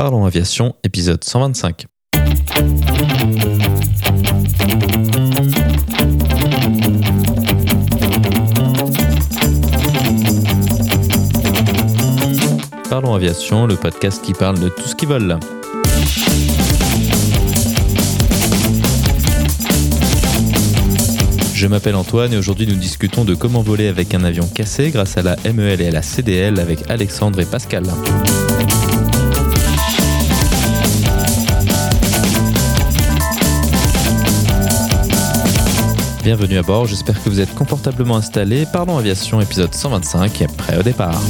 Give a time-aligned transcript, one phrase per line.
[0.00, 1.84] Parlons Aviation, épisode 125.
[12.88, 15.38] Parlons Aviation, le podcast qui parle de tout ce qui vole.
[21.52, 25.18] Je m'appelle Antoine et aujourd'hui nous discutons de comment voler avec un avion cassé grâce
[25.18, 27.84] à la MEL et à la CDL avec Alexandre et Pascal.
[36.30, 38.64] Bienvenue à bord, j'espère que vous êtes confortablement installés.
[38.72, 41.20] Parlons aviation épisode 125, prêt au départ.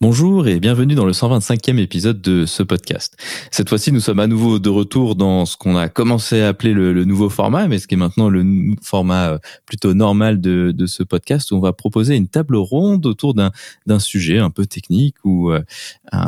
[0.00, 3.16] Bonjour et bienvenue dans le 125e épisode de ce podcast.
[3.50, 6.72] Cette fois-ci, nous sommes à nouveau de retour dans ce qu'on a commencé à appeler
[6.72, 11.02] le, nouveau format, mais ce qui est maintenant le format euh, plutôt normal de, ce
[11.02, 15.50] podcast, où on va proposer une table ronde autour d'un sujet un peu technique ou
[15.50, 15.64] euh,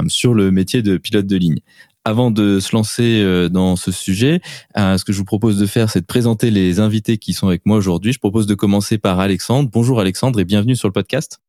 [0.08, 1.60] sur le métier de pilote de ligne.
[2.04, 4.40] Avant de se lancer euh, dans ce sujet,
[4.74, 7.64] ce que je vous propose de faire, c'est de présenter les invités qui sont avec
[7.66, 8.12] moi aujourd'hui.
[8.12, 9.70] Je propose de commencer par Alexandre.
[9.72, 11.40] Bonjour Alexandre et bienvenue sur le podcast.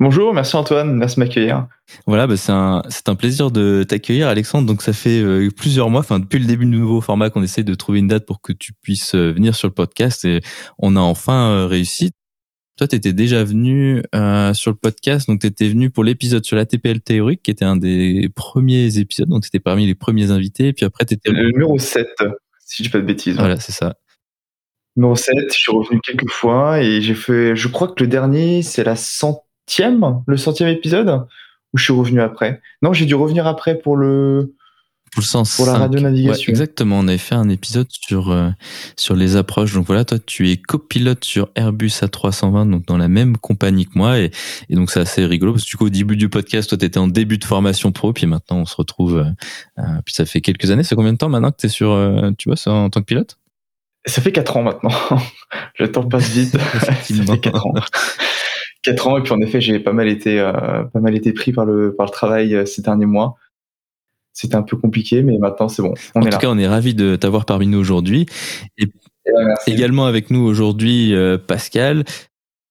[0.00, 1.68] Bonjour, merci Antoine, merci de m'accueillir.
[2.06, 4.66] Voilà, bah c'est un, un plaisir de t'accueillir Alexandre.
[4.66, 7.62] Donc ça fait euh, plusieurs mois, enfin depuis le début du nouveau format qu'on essaie
[7.62, 10.40] de trouver une date pour que tu puisses euh, venir sur le podcast et
[10.78, 12.10] on a enfin euh, réussi.
[12.78, 14.02] Toi, tu étais déjà venu
[14.54, 17.66] sur le podcast, donc tu étais venu pour l'épisode sur la TPL théorique, qui était
[17.66, 21.14] un des premiers épisodes, donc tu étais parmi les premiers invités, et puis après tu
[21.14, 21.30] étais...
[21.30, 22.08] Le numéro 7,
[22.64, 23.36] si je dis pas de bêtises.
[23.36, 23.94] Voilà, c'est ça.
[24.96, 28.62] Numéro 7, je suis revenu quelques fois, et j'ai fait, je crois que le dernier,
[28.62, 29.42] c'est la centaine
[30.26, 31.26] le centième épisode,
[31.72, 32.60] ou je suis revenu après?
[32.82, 34.54] Non, j'ai dû revenir après pour le
[35.12, 36.50] pour, le pour la radio-navigation.
[36.50, 38.48] exactement, on avait fait un épisode sur, euh,
[38.96, 39.74] sur les approches.
[39.74, 43.92] Donc voilà, toi, tu es copilote sur Airbus A320, donc dans la même compagnie que
[43.94, 44.18] moi.
[44.18, 44.30] Et,
[44.70, 46.86] et donc c'est assez rigolo, parce que du coup, au début du podcast, toi, tu
[46.86, 49.18] étais en début de formation pro, puis maintenant, on se retrouve.
[49.18, 49.24] Euh,
[49.80, 50.82] euh, puis ça fait quelques années.
[50.82, 51.94] C'est combien de temps maintenant que tu es sur,
[52.38, 53.36] tu vois, en tant que pilote?
[54.04, 54.90] Ça fait 4 ans maintenant.
[55.78, 56.56] le temps passe vite.
[56.80, 57.74] ça fait 4 ans.
[58.82, 61.52] 4 ans et puis en effet j'ai pas mal été euh, pas mal été pris
[61.52, 63.36] par le par le travail euh, ces derniers mois.
[64.32, 65.94] C'était un peu compliqué mais maintenant c'est bon.
[66.14, 68.26] en tout cas on est ravi de t'avoir parmi nous aujourd'hui
[68.78, 68.86] et
[69.66, 72.04] également avec nous aujourd'hui euh, Pascal.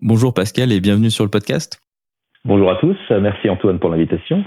[0.02, 1.80] Bonjour Pascal et bienvenue sur le podcast.
[2.44, 4.44] Bonjour à tous, merci Antoine pour l'invitation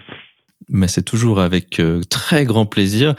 [0.69, 3.15] mais c'est toujours avec euh, très grand plaisir.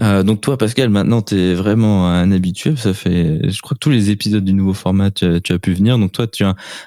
[0.00, 2.76] Euh, donc toi, Pascal, maintenant tu es vraiment un habitué.
[2.76, 5.98] Ça fait, je crois que tous les épisodes du nouveau format, tu as, pu venir.
[5.98, 6.46] Donc toi, tu es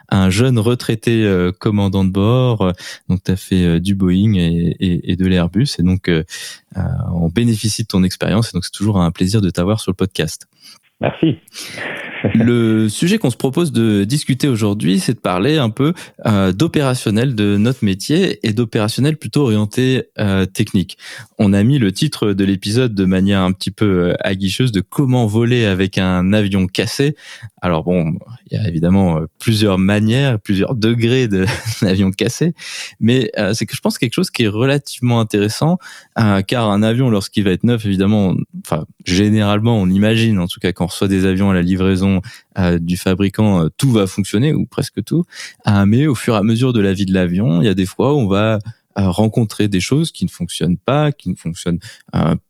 [0.09, 2.71] un, jeune retraité euh, commandant de bord.
[3.09, 5.67] donc tu as fait du Boeing et, et, et de l'Airbus.
[5.79, 6.09] Et donc
[6.75, 8.49] on bénéficie de ton expérience.
[8.49, 10.47] Et donc c'est toujours un plaisir de t'avoir sur le podcast.
[11.01, 11.39] Merci.
[12.35, 15.93] le sujet qu'on se propose de discuter aujourd'hui, c'est de parler un peu
[16.25, 20.97] euh, d'opérationnel de notre métier et d'opérationnel plutôt orienté euh, technique.
[21.39, 24.81] On a mis le titre de l'épisode de manière un petit peu euh, aguicheuse de
[24.81, 27.15] comment voler avec un avion cassé.
[27.61, 28.13] Alors bon,
[28.49, 31.45] il y a évidemment plusieurs manières, plusieurs degrés d'un
[31.81, 32.53] avion cassé,
[32.99, 35.77] mais c'est que je pense quelque chose qui est relativement intéressant,
[36.47, 38.35] car un avion lorsqu'il va être neuf, évidemment,
[38.65, 42.21] enfin généralement on imagine, en tout cas quand on reçoit des avions à la livraison
[42.57, 45.23] euh, du fabricant, euh, tout va fonctionner ou presque tout.
[45.67, 47.73] Euh, mais au fur et à mesure de la vie de l'avion, il y a
[47.73, 48.59] des fois où on va
[48.93, 51.79] rencontrer des choses qui ne fonctionnent pas, qui ne fonctionnent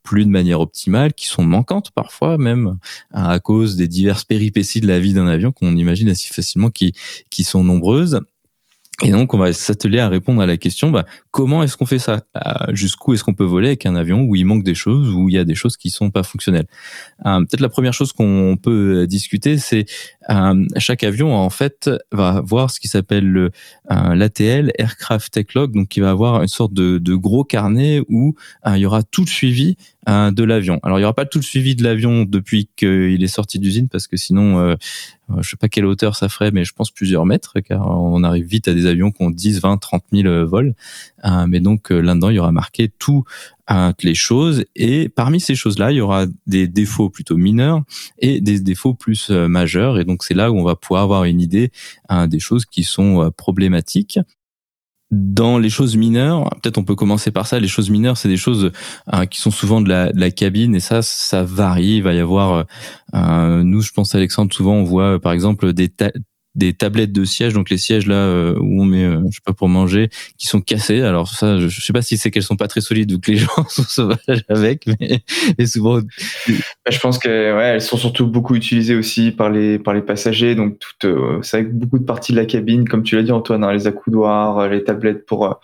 [0.02, 2.80] plus de manière optimale, qui sont manquantes parfois même
[3.14, 7.44] à cause des diverses péripéties de la vie d'un avion qu'on imagine assez facilement qui
[7.44, 8.22] sont nombreuses.
[9.04, 12.00] Et donc, on va s'atteler à répondre à la question bah, comment est-ce qu'on fait
[12.00, 12.22] ça?
[12.70, 15.36] Jusqu'où est-ce qu'on peut voler avec un avion où il manque des choses, où il
[15.36, 16.68] y a des choses qui sont pas fonctionnelles?
[17.26, 19.86] Euh, Peut-être la première chose qu'on peut discuter, c'est
[20.30, 23.52] euh, chaque avion en fait va avoir ce qui s'appelle le
[23.92, 28.02] euh, l'ATL Aircraft Tech Log, donc qui va avoir une sorte de, de gros carnet
[28.10, 28.36] où
[28.68, 30.80] il y aura tout le suivi de l'avion.
[30.84, 33.88] Alors il y aura pas tout le suivi de l'avion depuis qu'il est sorti d'usine
[33.88, 34.76] parce que sinon euh,
[35.40, 38.46] je sais pas quelle hauteur ça ferait mais je pense plusieurs mètres car on arrive
[38.46, 40.74] vite à des avions qui ont 10, 20, 30 000 vols.
[41.26, 43.24] Euh, mais donc euh, là-dedans il y aura marqué tout
[43.70, 47.82] euh, les choses et parmi ces choses-là il y aura des défauts plutôt mineurs
[48.18, 51.40] et des défauts plus majeurs et donc c'est là où on va pouvoir avoir une
[51.40, 51.72] idée
[52.28, 54.20] des choses qui sont problématiques
[55.12, 57.60] dans les choses mineures, peut-être on peut commencer par ça.
[57.60, 58.72] Les choses mineures, c'est des choses
[59.14, 61.98] euh, qui sont souvent de la, de la, cabine et ça, ça varie.
[61.98, 62.66] Il va y avoir,
[63.14, 65.90] euh, nous, je pense Alexandre, souvent on voit par exemple des
[66.54, 69.42] des tablettes de sièges, donc les sièges là euh, où on met, euh, je sais
[69.46, 71.02] pas pour manger, qui sont cassés.
[71.02, 73.38] Alors ça, je, sais pas si c'est qu'elles sont pas très solides ou que les
[73.38, 76.00] gens sont sauvages avec, mais, souvent.
[76.00, 76.54] Bah,
[76.90, 80.56] je pense que ouais, elles sont surtout beaucoup utilisées aussi par les par les passagers.
[80.56, 83.24] Donc tout, euh, c'est vrai que beaucoup de parties de la cabine, comme tu l'as
[83.24, 85.60] dit Antoine, hein, les accoudoirs, les tablettes pour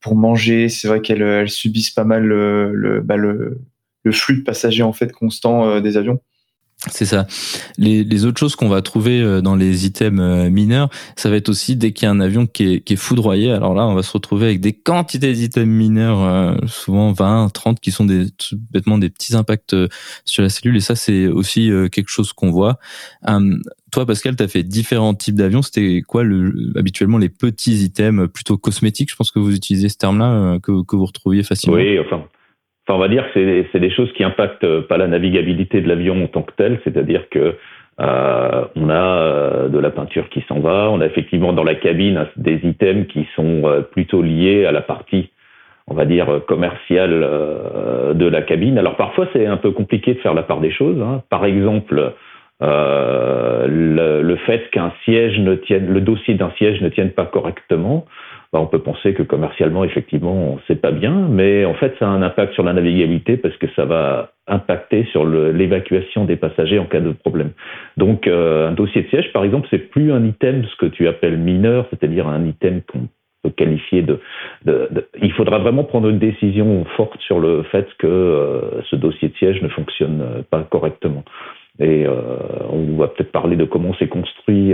[0.00, 3.58] pour manger, c'est vrai qu'elles elles subissent pas mal le le, bah, le
[4.02, 6.20] le flux de passagers en fait constant des avions.
[6.90, 7.26] C'est ça.
[7.78, 11.36] Les, les, autres choses qu'on va trouver euh, dans les items euh, mineurs, ça va
[11.36, 13.52] être aussi dès qu'il y a un avion qui est, qui est, foudroyé.
[13.52, 17.80] Alors là, on va se retrouver avec des quantités d'items mineurs, euh, souvent 20, 30,
[17.80, 18.26] qui sont des,
[18.70, 19.74] bêtement des petits impacts
[20.24, 20.76] sur la cellule.
[20.76, 22.78] Et ça, c'est aussi quelque chose qu'on voit.
[23.90, 25.62] toi, Pascal, tu as fait différents types d'avions.
[25.62, 29.10] C'était quoi le, habituellement les petits items plutôt cosmétiques?
[29.10, 31.76] Je pense que vous utilisez ce terme-là, que, que vous retrouviez facilement.
[31.76, 32.24] Oui, enfin,
[32.86, 35.88] Enfin, on va dire que c'est des choses qui impactent euh, pas la navigabilité de
[35.88, 37.56] l'avion en tant que tel, c'est-à-dire que
[38.00, 41.76] euh, on a euh, de la peinture qui s'en va, on a effectivement dans la
[41.76, 45.30] cabine des items qui sont euh, plutôt liés à la partie,
[45.86, 47.20] on va dire, commerciale
[48.14, 48.78] de la cabine.
[48.78, 51.00] Alors parfois c'est un peu compliqué de faire la part des choses.
[51.00, 51.22] Hein.
[51.30, 52.14] Par exemple,
[52.60, 58.06] le, le, fait qu'un siège ne tienne, le dossier d'un siège ne tienne pas correctement,
[58.54, 62.10] bah, on peut penser que commercialement, effectivement, c'est pas bien, mais en fait, ça a
[62.10, 66.84] un impact sur la navigabilité parce que ça va impacter sur l'évacuation des passagers en
[66.84, 67.50] cas de problème.
[67.96, 71.08] Donc, euh, un dossier de siège, par exemple, c'est plus un item ce que tu
[71.08, 73.08] appelles mineur, c'est-à-dire un item qu'on
[73.42, 74.20] peut qualifier de,
[75.20, 79.34] Il faudra vraiment prendre une décision forte sur le fait que euh, ce dossier de
[79.34, 81.24] siège ne fonctionne pas correctement.
[81.80, 82.12] Et euh,
[82.70, 84.72] on va peut-être parler de comment s'est construit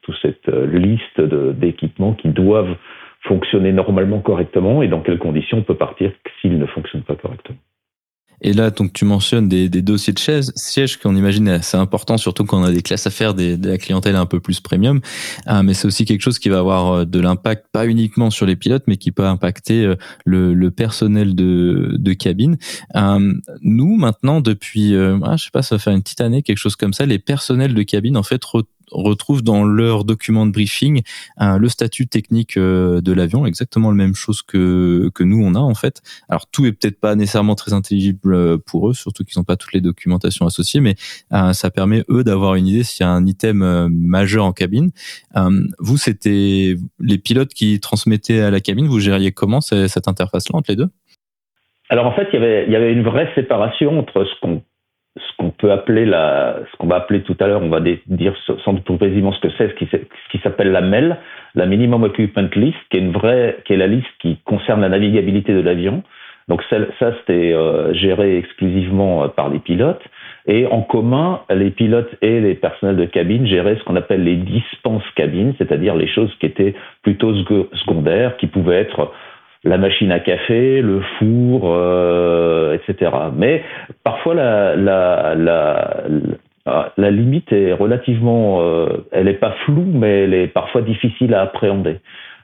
[0.00, 2.76] toute cette liste d'équipements qui doivent
[3.22, 7.58] fonctionner normalement correctement et dans quelles conditions on peut partir s'il ne fonctionne pas correctement.
[8.42, 12.16] Et là, donc tu mentionnes des, des dossiers de chaises, sièges qu'on imagine assez important,
[12.16, 14.60] surtout quand on a des classes à faire, des, de la clientèle un peu plus
[14.60, 15.00] premium.
[15.48, 18.46] Euh, mais c'est aussi quelque chose qui va avoir euh, de l'impact, pas uniquement sur
[18.46, 22.56] les pilotes, mais qui peut impacter euh, le, le personnel de, de cabine.
[22.96, 26.76] Euh, nous, maintenant, depuis, ah, je sais pas, ça faire une petite année, quelque chose
[26.76, 28.42] comme ça, les personnels de cabine, en fait,
[28.90, 31.02] retrouve dans leur document de briefing
[31.38, 35.58] le statut technique euh, de l'avion, exactement la même chose que, que nous on a
[35.58, 36.02] en fait.
[36.28, 39.56] Alors tout est peut-être pas nécessairement très intelligible euh, pour eux, surtout qu'ils n'ont pas
[39.56, 40.94] toutes les documentations associées, mais
[41.32, 44.90] euh, ça permet eux d'avoir une idée s'il y a un item majeur en cabine.
[45.78, 50.70] vous, c'était les pilotes qui transmettaient à la cabine, vous gériez comment cette interface-là entre
[50.70, 50.88] les deux?
[51.88, 54.62] Alors en fait, il y avait, il y avait une vraie séparation entre ce qu'on
[55.16, 58.34] ce qu'on peut appeler la, ce qu'on va appeler tout à l'heure, on va dire
[58.64, 59.74] sans doute précisément ce que c'est, ce
[60.30, 61.16] qui, s'appelle la MEL,
[61.54, 64.88] la Minimum Equipment List, qui est une vraie, qui est la liste qui concerne la
[64.88, 66.02] navigabilité de l'avion.
[66.48, 70.02] Donc ça, ça c'était euh, géré exclusivement euh, par les pilotes.
[70.46, 74.36] Et en commun, les pilotes et les personnels de cabine géraient ce qu'on appelle les
[74.36, 79.12] dispenses cabines, c'est-à-dire les choses qui étaient plutôt secondaires, qui pouvaient être
[79.64, 83.10] la machine à café, le four, euh, etc.
[83.36, 83.62] Mais
[84.04, 86.04] parfois la, la, la,
[86.96, 91.42] la, limite est relativement, euh, elle n'est pas floue, mais elle est parfois difficile à
[91.42, 91.98] appréhender.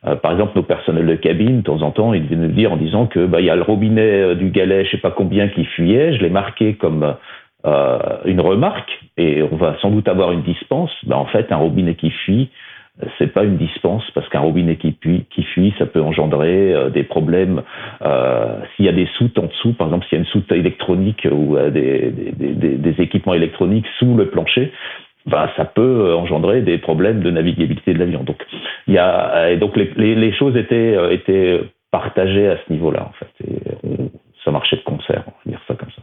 [0.07, 2.73] Euh, par exemple, nos personnels de cabine, de temps en temps, ils viennent nous dire
[2.73, 5.49] en disant que bah, il y a le robinet du galet, je sais pas combien,
[5.49, 6.15] qui fuyait.
[6.15, 7.15] Je l'ai marqué comme
[7.65, 10.93] une remarque, et on va sans doute avoir une dispense.
[11.05, 12.51] Bah, en fait, un robinet qui fuit,
[13.19, 16.90] c'est pas une dispense parce qu'un robinet qui, fuit, qui fuit, ça peut engendrer euh,
[16.90, 17.62] des problèmes.
[18.02, 20.50] Euh, s'il y a des soutes en dessous, par exemple, s'il y a une soute
[20.52, 24.72] électronique ou euh, des, des, des, équipements électroniques sous le plancher,
[25.26, 28.22] ben, ça peut engendrer des problèmes de navigabilité de l'avion.
[28.22, 28.43] Donc,
[28.86, 31.60] il y a, et donc les, les, choses étaient, étaient
[31.91, 34.06] partagées à ce niveau-là, en fait.
[34.44, 36.03] Ça marchait de concert, on va dire ça comme ça.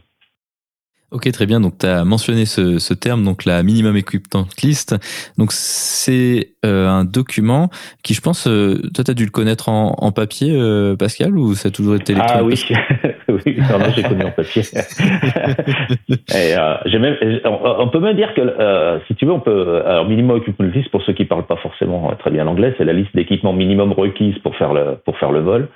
[1.10, 1.60] Ok, très bien.
[1.60, 4.96] Donc, tu as mentionné ce, ce, terme, donc la Minimum Equipment List.
[5.38, 7.68] Donc, c'est euh, un document
[8.02, 11.36] qui, je pense, euh, toi, tu as dû le connaître en, en papier, euh, Pascal,
[11.36, 12.80] ou ça a toujours été électronique Ah
[13.28, 14.62] oui, oui non, j'ai connu en papier.
[16.34, 19.82] Et, euh, même, on, peut même dire que, si tu veux, on peut...
[19.86, 22.92] Alors, Minimum Equipment List, pour ceux qui parlent pas forcément très bien l'anglais, c'est la
[22.92, 25.68] liste d'équipements minimum requises pour faire le, pour faire le vol.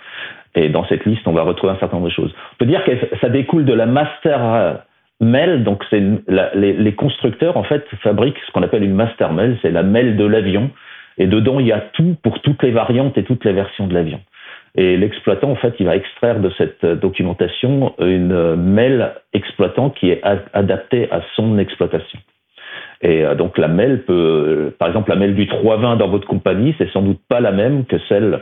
[0.56, 2.34] Et dans cette liste, on va retrouver un certain nombre de choses.
[2.54, 4.80] On peut dire que ça découle de la master
[5.20, 6.02] MEL, donc c'est
[6.54, 10.16] les, les, constructeurs en fait fabriquent ce qu'on appelle une master MEL, c'est la MEL
[10.16, 10.70] de l'avion,
[11.18, 13.94] et dedans il y a tout pour toutes les variantes et toutes les versions de
[13.94, 14.20] l'avion.
[14.76, 20.22] Et l'exploitant en fait il va extraire de cette documentation une MEL exploitant qui est
[20.52, 22.20] adaptée à son exploitation.
[23.02, 26.74] Et euh, donc la MEL peut, par exemple la MEL du 320 dans votre compagnie,
[26.78, 28.40] c'est sans doute pas la même que celle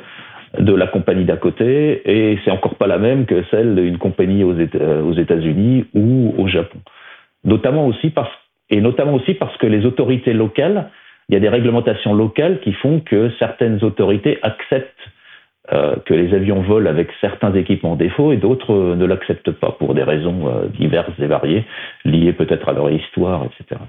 [0.58, 4.44] de la compagnie d'à côté et c'est encore pas la même que celle d'une compagnie
[4.44, 6.78] aux, euh, États-Unis ou au Japon.
[7.44, 8.30] Notamment aussi parce
[8.68, 10.90] et notamment aussi parce que les autorités locales
[11.28, 14.92] il y a des réglementations locales qui font que certaines autorités acceptent
[15.72, 19.94] euh, que les avions volent avec certains équipements défauts et d'autres ne l'acceptent pas pour
[19.94, 21.64] des raisons euh, diverses et variées,
[22.04, 23.80] liées peut-être à leur histoire, etc.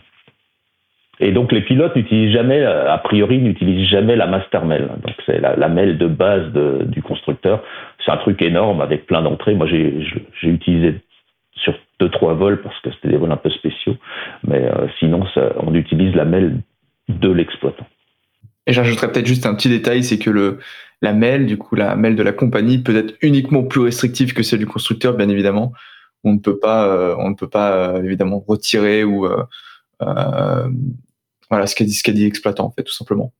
[1.19, 4.87] Et donc les pilotes n'utilisent jamais, a priori, n'utilisent jamais la master mail.
[5.03, 6.51] Donc c'est la, la, mail de base
[6.85, 7.63] du constructeur.
[8.05, 9.55] C'est un truc énorme avec plein d'entrées.
[9.55, 10.07] Moi j'ai
[10.43, 10.95] utilisé
[11.55, 13.97] sur deux trois vols parce que c'était des vols un peu spéciaux,
[14.47, 14.69] mais
[14.99, 16.61] sinon ça, on utilise la mail
[17.09, 17.87] de l'exploitant.
[18.67, 20.59] Et j'ajouterais peut-être juste un petit détail, c'est que le,
[21.01, 24.43] la mail, du coup, la mail de la compagnie peut être uniquement plus restrictive que
[24.43, 25.71] celle du constructeur, bien évidemment.
[26.23, 30.67] On ne peut pas, euh, on ne peut pas euh, évidemment retirer ou euh,
[31.49, 33.33] voilà ce qu'a dit ce qu'a dit l'exploitant en fait, tout simplement.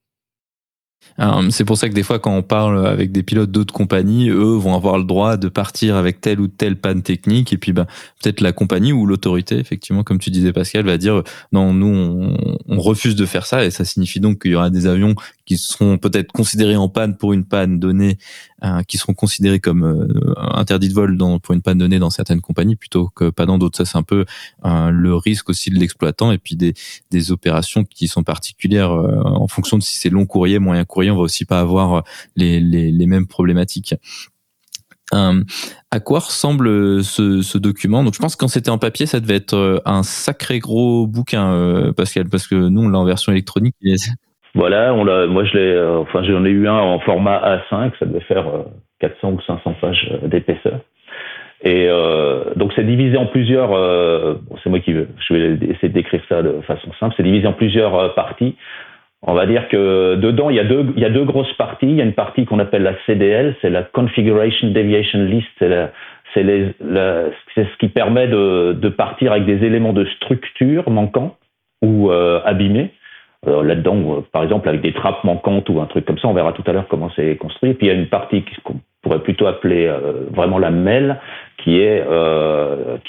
[1.49, 4.55] C'est pour ça que des fois, quand on parle avec des pilotes d'autres compagnies, eux
[4.55, 7.87] vont avoir le droit de partir avec telle ou telle panne technique, et puis bah,
[8.21, 12.35] peut-être la compagnie ou l'autorité, effectivement, comme tu disais Pascal, va dire non, nous
[12.67, 15.15] on refuse de faire ça, et ça signifie donc qu'il y aura des avions
[15.47, 18.17] qui seront peut-être considérés en panne pour une panne donnée,
[18.63, 22.09] euh, qui seront considérés comme euh, interdits de vol dans, pour une panne donnée dans
[22.09, 23.77] certaines compagnies plutôt que pas dans d'autres.
[23.77, 24.25] Ça, c'est un peu
[24.65, 26.73] euh, le risque aussi de l'exploitant et puis des,
[27.09, 31.15] des opérations qui sont particulières en fonction de si c'est long courrier, moyen courrier, on
[31.15, 32.03] va aussi pas avoir
[32.35, 33.95] les, les, les mêmes problématiques.
[35.13, 35.43] Euh,
[35.91, 38.03] à quoi ressemble ce, ce, document?
[38.03, 41.53] Donc, je pense que quand c'était en papier, ça devait être un sacré gros bouquin,
[41.53, 43.75] euh, Pascal, parce que nous, on l'a en version électronique.
[44.57, 48.07] Voilà, on moi je l'ai, euh, enfin j'en ai eu un en format A5, ça
[48.07, 48.45] devait faire
[49.01, 50.79] 400 euh, ou 500 pages euh, d'épaisseur.
[51.63, 51.87] Et
[52.55, 53.71] donc c'est divisé en plusieurs.
[54.63, 55.07] c'est moi qui veux.
[55.27, 57.15] Je vais essayer de décrire ça de façon simple.
[57.17, 58.55] C'est divisé en plusieurs parties.
[59.23, 61.87] On va dire que dedans il y a deux, il y a deux grosses parties.
[61.87, 65.49] Il y a une partie qu'on appelle la CDL, c'est la Configuration Deviation List.
[66.35, 66.43] C'est
[67.55, 71.37] ce qui permet de, partir avec des éléments de structure manquants
[71.81, 72.91] ou abîmés
[73.47, 76.33] euh, là-dedans, euh, par exemple, avec des trappes manquantes ou un truc comme ça, on
[76.33, 77.73] verra tout à l'heure comment c'est construit.
[77.73, 81.17] Puis il y a une partie qu'on pourrait plutôt appeler euh, vraiment la MEL,
[81.63, 82.03] qui est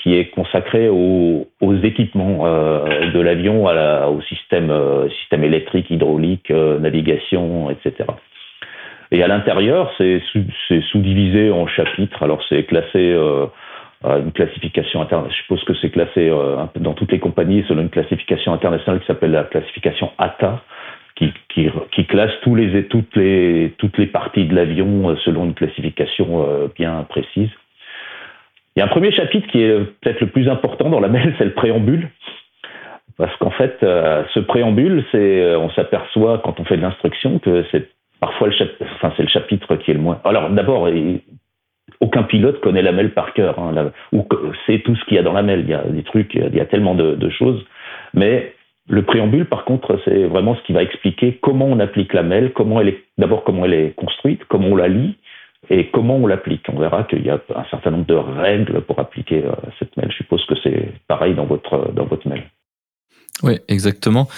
[0.03, 4.73] qui est consacrée aux, aux équipements de l'avion, au système
[5.21, 8.07] système électrique, hydraulique, navigation, etc.
[9.13, 10.21] Et à l'intérieur, c'est
[10.91, 12.23] sous-divisé en chapitres.
[12.23, 13.17] Alors c'est classé
[14.05, 15.37] une classification internationale.
[15.37, 19.07] Je suppose que c'est classé euh, dans toutes les compagnies selon une classification internationale qui
[19.07, 20.63] s'appelle la classification ATA,
[21.17, 21.33] qui,
[22.07, 26.69] classe tous les, toutes, les, toutes les parties de l'avion euh, selon une classification euh,
[26.77, 27.51] bien précise.
[28.77, 31.35] Il y a un premier chapitre qui est peut-être le plus important dans la mail,
[31.39, 32.09] c'est le préambule.
[33.17, 37.89] Parce qu'en fait, ce préambule, c'est, on s'aperçoit quand on fait de l'instruction que c'est
[38.21, 40.21] parfois le, enfin, c'est le chapitre qui est le moins.
[40.25, 40.89] Alors d'abord,
[42.01, 44.27] aucun pilote connaît la mail par cœur, hein, ou
[44.67, 45.61] sait tout ce qu'il y a dans la mail.
[45.61, 47.65] Il y a des trucs, il y a tellement de, choses.
[48.15, 48.55] Mais
[48.89, 52.53] le préambule, par contre, c'est vraiment ce qui va expliquer comment on applique la mail,
[52.53, 55.17] comment elle est, d'abord comment elle est construite, comment on la lit
[55.71, 56.67] et comment on l'applique.
[56.73, 60.11] On verra qu'il y a un certain nombre de règles pour appliquer euh, cette mail.
[60.11, 62.45] Je suppose que c'est pareil dans votre, dans votre mail.
[63.43, 64.29] Oui, exactement.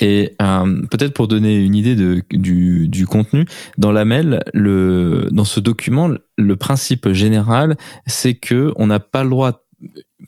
[0.00, 3.46] Et euh, peut-être pour donner une idée de, du, du, contenu,
[3.78, 7.76] dans la mail, le, dans ce document, le principe général,
[8.06, 9.64] c'est que on n'a pas le droit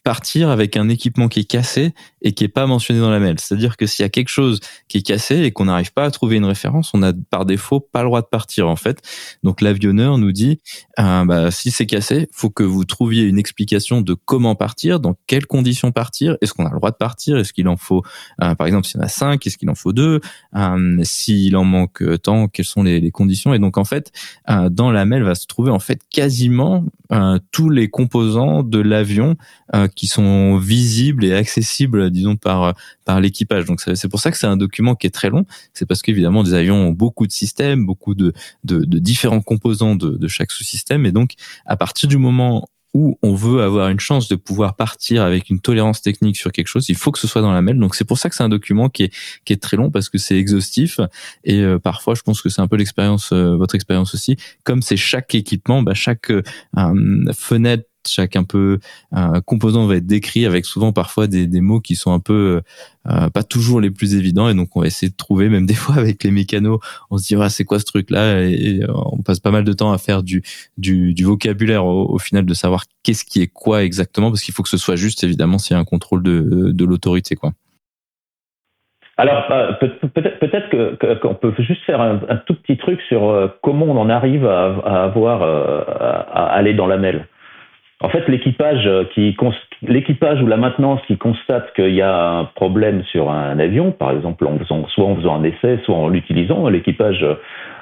[0.02, 3.36] partir avec un équipement qui est cassé et qui est pas mentionné dans la mail.
[3.38, 6.10] C'est-à-dire que s'il y a quelque chose qui est cassé et qu'on n'arrive pas à
[6.10, 9.02] trouver une référence, on a par défaut pas le droit de partir en fait.
[9.42, 10.60] Donc l'avionneur nous dit
[10.98, 15.16] euh, bah, si c'est cassé, faut que vous trouviez une explication de comment partir, dans
[15.26, 18.02] quelles conditions partir, est-ce qu'on a le droit de partir, est-ce qu'il en faut
[18.42, 20.20] euh, par exemple s'il y en a cinq, est-ce qu'il en faut deux,
[20.56, 23.52] euh, s'il en manque tant, quelles sont les, les, conditions?
[23.54, 24.12] Et donc en fait
[24.70, 26.84] dans la mail va se trouver en fait quasiment
[27.50, 29.36] tous les composants de l'avion
[29.94, 33.64] qui sont visibles et accessibles, disons par par l'équipage.
[33.64, 35.47] Donc c'est pour ça que c'est un document qui est très long.
[35.73, 38.33] C'est parce qu'évidemment des avions ont beaucoup de systèmes, beaucoup de
[38.64, 41.35] de, de différents composants de, de chaque sous-système, et donc
[41.66, 45.61] à partir du moment où on veut avoir une chance de pouvoir partir avec une
[45.61, 47.78] tolérance technique sur quelque chose, il faut que ce soit dans la mail.
[47.78, 49.14] Donc c'est pour ça que c'est un document qui est
[49.45, 51.00] qui est très long parce que c'est exhaustif
[51.45, 54.37] et euh, parfois je pense que c'est un peu l'expérience euh, votre expérience aussi.
[54.64, 56.42] Comme c'est chaque équipement, bah, chaque euh,
[57.33, 58.78] fenêtre chaque un peu
[59.12, 62.62] un composant va être décrit avec souvent parfois des, des mots qui sont un peu
[63.09, 65.75] euh, pas toujours les plus évidents et donc on va essayer de trouver même des
[65.82, 66.80] fois avec les mécanos
[67.11, 69.92] on se dit c'est quoi ce truc là et, on passe pas mal de temps
[69.92, 70.42] à faire du
[70.78, 74.62] du, du vocabulaire au, final de savoir qu'est-ce qui est quoi exactement parce qu'il faut
[74.62, 77.52] que ce soit juste évidemment s'il y a un contrôle de, de l'autorité quoi.
[79.18, 83.99] Alors euh, peut-être qu'on peut juste faire un, tout petit truc sur euh, comment on
[83.99, 87.26] en arrive à, avoir à aller dans la mail.
[88.02, 89.37] En fait, l'équipage qui
[89.82, 94.11] l'équipage ou la maintenance qui constate qu'il y a un problème sur un avion, par
[94.11, 94.44] exemple,
[94.88, 97.25] soit en faisant un essai, soit en l'utilisant, l'équipage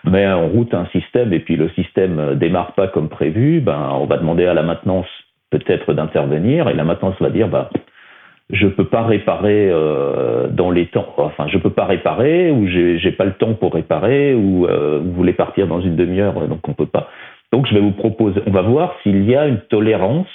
[0.04, 4.06] met en route un système et puis le système démarre pas comme prévu, ben on
[4.06, 5.06] va demander à la maintenance
[5.50, 7.70] peut-être d'intervenir et la maintenance va dire bah
[8.52, 13.12] je peux pas réparer euh, dans les temps, enfin je peux pas réparer ou j'ai
[13.12, 16.72] pas le temps pour réparer ou euh, vous voulez partir dans une demi-heure donc on
[16.72, 17.08] peut pas.
[17.52, 20.28] Donc je vais vous proposer, on va voir s'il y a une tolérance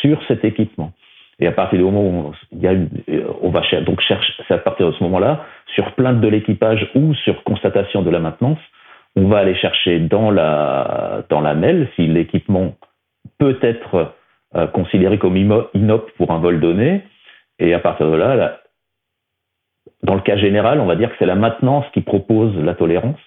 [0.00, 0.92] sur cet équipement.
[1.40, 4.00] Et à partir du moment où il y a une, euh, on va chercher, donc
[4.00, 8.10] cherche, c'est à partir de ce moment-là, sur plainte de l'équipage ou sur constatation de
[8.10, 8.58] la maintenance,
[9.14, 12.74] on va aller chercher dans la dans la mail si l'équipement
[13.38, 14.14] peut être
[14.56, 17.02] euh, considéré comme inop pour un vol donné.
[17.60, 18.58] Et à partir de là,
[20.02, 23.18] dans le cas général, on va dire que c'est la maintenance qui propose la tolérance.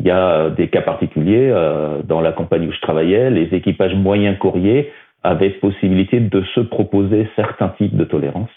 [0.00, 1.50] Il y a des cas particuliers.
[1.52, 4.90] Euh, dans la compagnie où je travaillais, les équipages moyens courriers
[5.22, 8.48] avaient possibilité de se proposer certains types de tolérance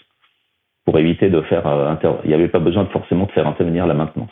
[0.85, 1.67] pour éviter de faire.
[1.67, 4.31] Euh, il n'y avait pas besoin forcément de faire intervenir la maintenance.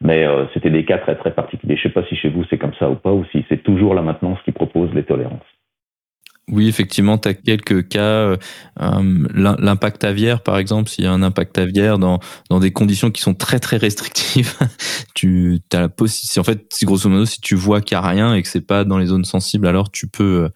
[0.00, 0.24] Mais
[0.54, 1.74] c'était des cas très très particuliers.
[1.74, 3.64] Je ne sais pas si chez vous c'est comme ça ou pas, ou si c'est
[3.64, 5.47] toujours la maintenance qui propose les tolérances.
[6.50, 8.00] Oui, effectivement, tu as quelques cas.
[8.00, 8.36] Euh,
[8.78, 13.20] l'impact aviaire, par exemple, s'il y a un impact aviaire dans, dans des conditions qui
[13.20, 14.54] sont très très restrictives,
[15.14, 16.40] tu as la possibilité.
[16.40, 18.66] En fait, si grosso modo, si tu vois qu'il n'y a rien et que c'est
[18.66, 20.48] pas dans les zones sensibles, alors tu peux,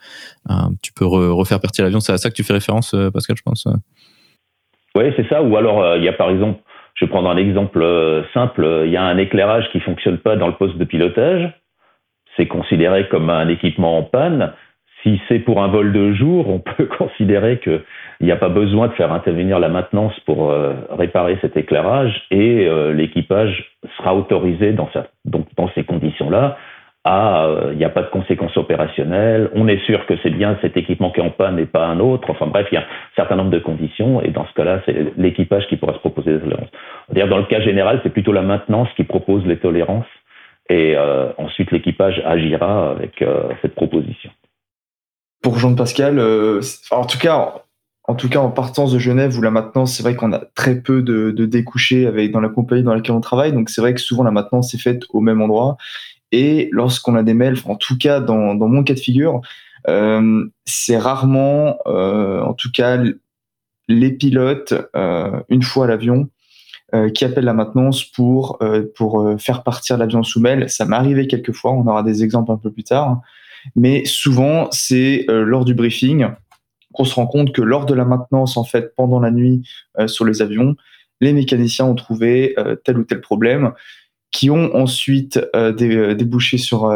[0.50, 2.00] euh, tu peux refaire partir l'avion.
[2.00, 3.68] C'est à ça que tu fais référence, euh, Pascal, je pense.
[4.94, 5.42] Oui, c'est ça.
[5.42, 6.60] Ou alors, il y a par exemple,
[6.94, 7.84] je vais prendre un exemple
[8.32, 8.84] simple.
[8.86, 11.52] Il y a un éclairage qui fonctionne pas dans le poste de pilotage.
[12.36, 14.52] C'est considéré comme un équipement en panne
[15.02, 17.82] si c'est pour un vol de jour, on peut considérer qu'il
[18.20, 22.66] n'y a pas besoin de faire intervenir la maintenance pour euh, réparer cet éclairage et
[22.66, 24.88] euh, l'équipage sera autorisé dans,
[25.24, 26.56] donc, dans ces conditions-là.
[27.04, 30.56] À, euh, il n'y a pas de conséquences opérationnelles, on est sûr que c'est bien
[30.62, 32.82] cet équipement qui est en panne et pas un autre, enfin bref, il y a
[32.82, 36.34] un certain nombre de conditions et dans ce cas-là, c'est l'équipage qui pourra se proposer
[36.34, 36.70] des tolérances.
[37.12, 40.06] Dire dans le cas général, c'est plutôt la maintenance qui propose les tolérances
[40.70, 40.96] et
[41.38, 43.22] ensuite l'équipage agira avec
[43.62, 44.30] cette proposition
[45.42, 47.62] pour Jean-Pascal, euh, en tout cas,
[48.04, 50.80] en tout cas en partance de Genève où la maintenance, c'est vrai qu'on a très
[50.80, 53.94] peu de, de, découchés avec dans la compagnie dans laquelle on travaille, donc c'est vrai
[53.94, 55.76] que souvent la maintenance est faite au même endroit.
[56.30, 59.42] Et lorsqu'on a des mails, en tout cas dans, dans mon cas de figure,
[59.88, 63.02] euh, c'est rarement, euh, en tout cas,
[63.88, 66.28] les pilotes euh, une fois à l'avion
[66.94, 70.68] euh, qui appellent la maintenance pour euh, pour faire partir l'avion sous mail.
[70.70, 71.72] Ça m'est arrivé quelques fois.
[71.72, 73.20] On aura des exemples un peu plus tard.
[73.76, 76.26] Mais souvent, c'est euh, lors du briefing
[76.92, 79.66] qu'on se rend compte que lors de la maintenance, en fait, pendant la nuit
[79.98, 80.76] euh, sur les avions,
[81.20, 83.72] les mécaniciens ont trouvé euh, tel ou tel problème
[84.30, 85.38] qui ont ensuite
[85.76, 86.90] débouché sur,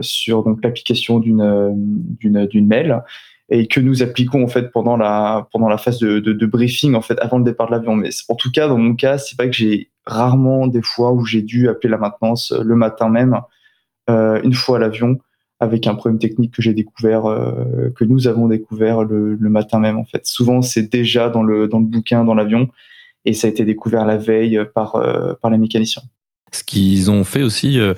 [0.00, 3.02] sur l'application d'une, mail
[3.50, 7.20] et que nous appliquons en fait pendant la pendant la phase de, briefing en fait
[7.20, 7.94] avant le départ de l'avion.
[7.94, 11.24] Mais en tout cas dans mon cas, c'est vrai que j'ai rarement des fois où
[11.24, 13.38] j'ai dû appeler la maintenance le matin même,
[14.08, 15.20] une fois à l'avion,
[15.62, 19.78] avec un problème technique que j'ai découvert, euh, que nous avons découvert le, le, matin
[19.78, 20.26] même en fait.
[20.26, 22.68] Souvent c'est déjà dans le dans le bouquin, dans l'avion,
[23.24, 26.02] et ça a été découvert la veille par euh, par les mécaniciens
[26.52, 27.80] ce qu'ils ont fait aussi.
[27.80, 27.94] Euh,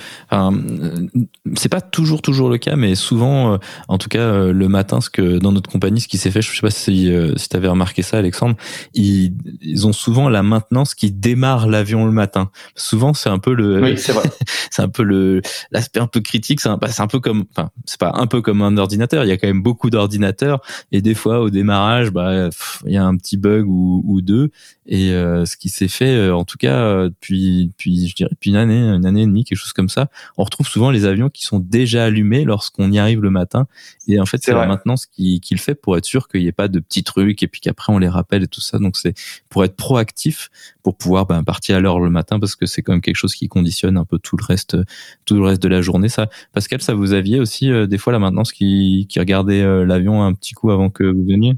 [1.56, 5.00] c'est pas toujours toujours le cas, mais souvent, euh, en tout cas euh, le matin,
[5.00, 7.48] ce que dans notre compagnie, ce qui s'est fait, je sais pas si euh, si
[7.48, 8.56] tu avais remarqué ça, Alexandre,
[8.94, 12.50] ils, ils ont souvent la maintenance qui démarre l'avion le matin.
[12.76, 14.30] Souvent, c'est un peu le, oui, c'est vrai,
[14.70, 16.60] c'est un peu le l'aspect un peu critique.
[16.60, 19.24] C'est un, c'est un peu comme, enfin, c'est pas un peu comme un ordinateur.
[19.24, 20.60] Il y a quand même beaucoup d'ordinateurs
[20.92, 22.48] et des fois au démarrage, bah,
[22.86, 24.50] il y a un petit bug ou, ou deux.
[24.86, 29.06] Et ce qui s'est fait, en tout cas, depuis, depuis, je dirais une année, une
[29.06, 30.08] année et demie, quelque chose comme ça.
[30.36, 33.66] On retrouve souvent les avions qui sont déjà allumés lorsqu'on y arrive le matin.
[34.08, 36.48] Et en fait, c'est la maintenance qui, qui, le fait pour être sûr qu'il n'y
[36.48, 38.78] ait pas de petits trucs et puis qu'après on les rappelle et tout ça.
[38.78, 39.14] Donc c'est
[39.48, 40.50] pour être proactif,
[40.82, 43.34] pour pouvoir ben, partir à l'heure le matin parce que c'est quand même quelque chose
[43.34, 44.76] qui conditionne un peu tout le reste,
[45.24, 46.08] tout le reste de la journée.
[46.08, 49.84] Ça, Pascal, ça vous aviez aussi euh, des fois la maintenance qui, qui regardait euh,
[49.84, 51.54] l'avion un petit coup avant que vous veniez?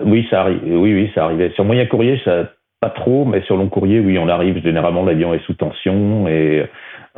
[0.00, 0.62] Oui, ça arrive.
[0.64, 1.52] Oui, oui, ça arrivait.
[1.54, 2.50] Sur moyen courrier, ça
[2.84, 4.62] pas trop, mais sur long courrier, oui, on arrive.
[4.62, 6.64] Généralement, l'avion est sous tension et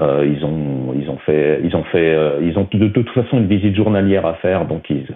[0.00, 3.38] euh, ils ont, ils ont fait, ils ont fait, euh, ils ont de, toute façon
[3.38, 4.64] une visite journalière à faire.
[4.66, 5.08] Donc, ils,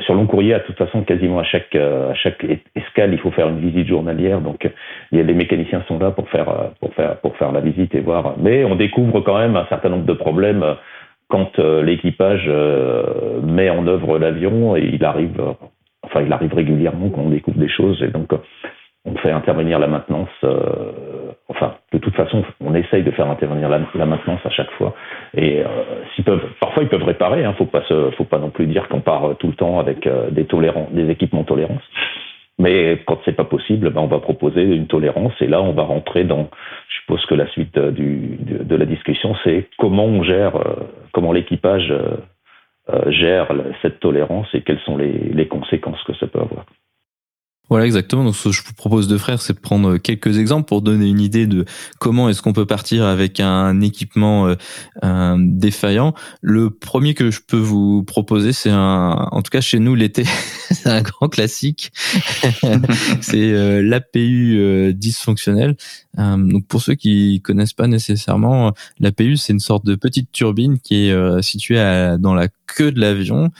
[0.00, 3.50] sur long courrier, à toute façon, quasiment à chaque, à chaque escale, il faut faire
[3.50, 4.40] une visite journalière.
[4.40, 4.70] Donc,
[5.12, 7.94] il y a des mécaniciens sont là pour faire, pour faire, pour faire la visite
[7.94, 8.36] et voir.
[8.38, 10.64] Mais on découvre quand même un certain nombre de problèmes
[11.28, 12.50] quand l'équipage
[13.42, 15.42] met en œuvre l'avion et il arrive,
[16.02, 18.30] enfin, il arrive régulièrement quand on découvre des choses et donc
[19.04, 20.28] on fait intervenir la maintenance.
[20.44, 24.94] Euh, enfin, de toute façon, on essaye de faire intervenir la, maintenance à chaque fois.
[25.34, 25.62] Et
[26.14, 27.44] s'ils peuvent, parfois ils peuvent réparer.
[27.44, 27.82] Hein, faut pas
[28.16, 31.44] faut pas non plus dire qu'on part tout le temps avec des tolérants, des équipements
[31.44, 31.82] tolérance.
[32.58, 35.82] Mais quand c'est pas possible, ben on va proposer une tolérance et là on va
[35.84, 36.50] rentrer dans,
[36.88, 40.52] je suppose que la suite du, de, la discussion, c'est comment on gère,
[41.12, 41.90] comment l'équipage
[43.06, 43.48] gère
[43.80, 46.66] cette tolérance et quelles sont les, les conséquences que ça peut avoir.
[47.70, 48.24] Voilà, exactement.
[48.24, 51.08] Donc, ce que je vous propose de faire, c'est de prendre quelques exemples pour donner
[51.08, 51.64] une idée de
[51.98, 54.54] comment est-ce qu'on peut partir avec un équipement
[55.04, 56.14] euh, défaillant.
[56.42, 60.24] Le premier que je peux vous proposer, c'est un, en tout cas chez nous l'été,
[60.70, 61.92] c'est un grand classique.
[63.20, 65.76] c'est euh, l'APU euh, dysfonctionnel.
[66.18, 70.78] Euh, donc, pour ceux qui connaissent pas nécessairement, l'APU, c'est une sorte de petite turbine
[70.80, 71.76] qui est située
[72.18, 73.50] dans la queue de l'avion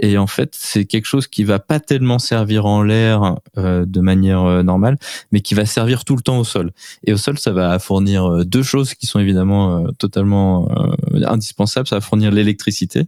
[0.00, 4.00] et en fait, c'est quelque chose qui va pas tellement servir en l'air euh, de
[4.00, 4.96] manière euh, normale,
[5.30, 6.72] mais qui va servir tout le temps au sol.
[7.04, 10.68] Et au sol, ça va fournir euh, deux choses qui sont évidemment totalement
[11.12, 11.86] indispensables.
[11.86, 13.04] Ça va fournir l'électricité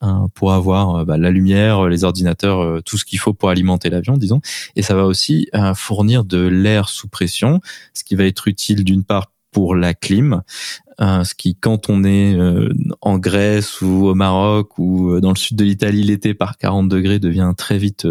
[0.00, 4.16] hein, pour avoir bah, la lumière, les ordinateurs, tout ce qu'il faut pour alimenter l'avion,
[4.16, 4.40] disons.
[4.76, 7.60] Et ça va aussi fournir de l'air sous pression,
[7.94, 10.42] ce qui va être utile d'une part pour la clim,
[10.87, 15.30] euh, ce qui, quand on est euh, en Grèce ou au Maroc ou euh, dans
[15.30, 18.06] le sud de l'Italie l'été par 40 degrés, devient très vite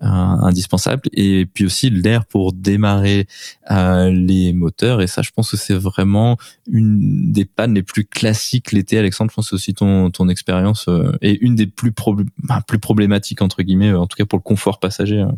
[0.00, 1.02] indispensable.
[1.12, 3.26] Et puis aussi l'air pour démarrer
[3.70, 5.02] les moteurs.
[5.02, 6.36] Et ça, je pense que c'est vraiment
[6.70, 8.98] une des pannes les plus classiques l'été.
[8.98, 10.88] Alexandre, je pense que aussi ton, ton expérience
[11.20, 15.20] est une des plus, plus problématiques, entre guillemets, en tout cas pour le confort passager.
[15.20, 15.36] Hein.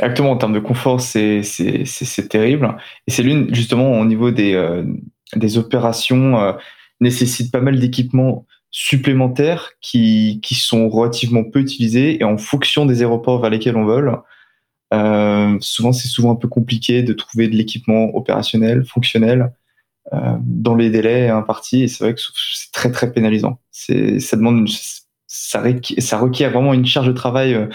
[0.00, 1.42] Exactement, en termes de confort, c'est
[2.28, 2.76] terrible.
[3.06, 4.54] Et c'est l'une, justement, au niveau des,
[5.38, 6.52] des opérations euh,
[7.00, 13.02] nécessitent pas mal d'équipements supplémentaires qui, qui sont relativement peu utilisés et en fonction des
[13.02, 14.20] aéroports vers lesquels on vole,
[14.92, 19.52] euh, souvent c'est souvent un peu compliqué de trouver de l'équipement opérationnel, fonctionnel
[20.12, 22.20] euh, dans les délais impartis et c'est vrai que
[22.54, 23.60] c'est très très pénalisant.
[23.70, 24.68] C'est ça demande
[25.26, 27.68] ça, requiert, ça requiert vraiment une charge de travail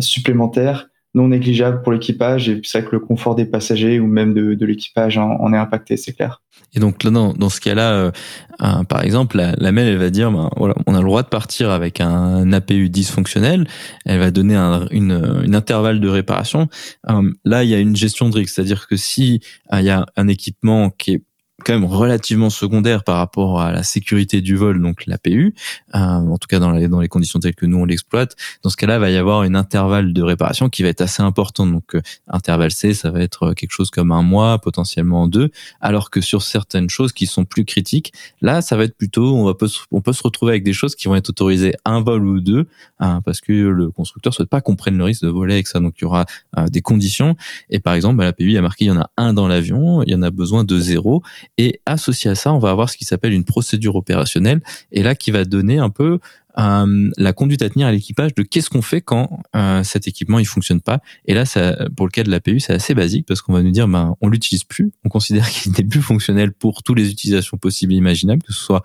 [0.00, 4.34] supplémentaire non négligeable pour l'équipage et c'est vrai que le confort des passagers ou même
[4.34, 6.42] de, l'équipage en, est impacté, c'est clair.
[6.74, 10.10] Et donc là, dans, dans ce cas-là, euh, par exemple, la, la MEL, elle va
[10.10, 13.66] dire, ben, voilà, on a le droit de partir avec un APU dysfonctionnel,
[14.04, 16.68] elle va donner un une, une intervalle de réparation.
[17.08, 19.40] Euh, là, il y a une gestion de risque, c'est-à-dire que si
[19.72, 21.22] euh, il y a un équipement qui est
[21.64, 25.54] quand même relativement secondaire par rapport à la sécurité du vol, donc l'APU,
[25.94, 28.36] euh, en tout cas dans les, dans les conditions telles que nous on l'exploite.
[28.62, 31.22] Dans ce cas-là, il va y avoir une intervalle de réparation qui va être assez
[31.22, 31.66] important.
[31.66, 36.10] Donc euh, intervalle C, ça va être quelque chose comme un mois, potentiellement deux, alors
[36.10, 39.54] que sur certaines choses qui sont plus critiques, là, ça va être plutôt, on va
[39.54, 42.40] peut, on peut se retrouver avec des choses qui vont être autorisées un vol ou
[42.40, 42.66] deux,
[43.00, 45.80] hein, parce que le constructeur souhaite pas qu'on prenne le risque de voler avec ça.
[45.80, 46.24] Donc il y aura
[46.56, 47.36] euh, des conditions.
[47.68, 50.12] Et par exemple, l'APU il a marqué il y en a un dans l'avion, il
[50.12, 51.22] y en a besoin de zéro
[51.56, 54.60] et associé à ça, on va avoir ce qui s'appelle une procédure opérationnelle,
[54.92, 56.18] et là qui va donner un peu
[56.58, 60.40] euh, la conduite à tenir à l'équipage de qu'est-ce qu'on fait quand euh, cet équipement
[60.40, 61.00] il fonctionne pas.
[61.26, 63.70] Et là, ça, pour le cas de l'APU, c'est assez basique parce qu'on va nous
[63.70, 67.58] dire, ben, on l'utilise plus, on considère qu'il n'est plus fonctionnel pour toutes les utilisations
[67.58, 68.82] possibles et imaginables, que ce soit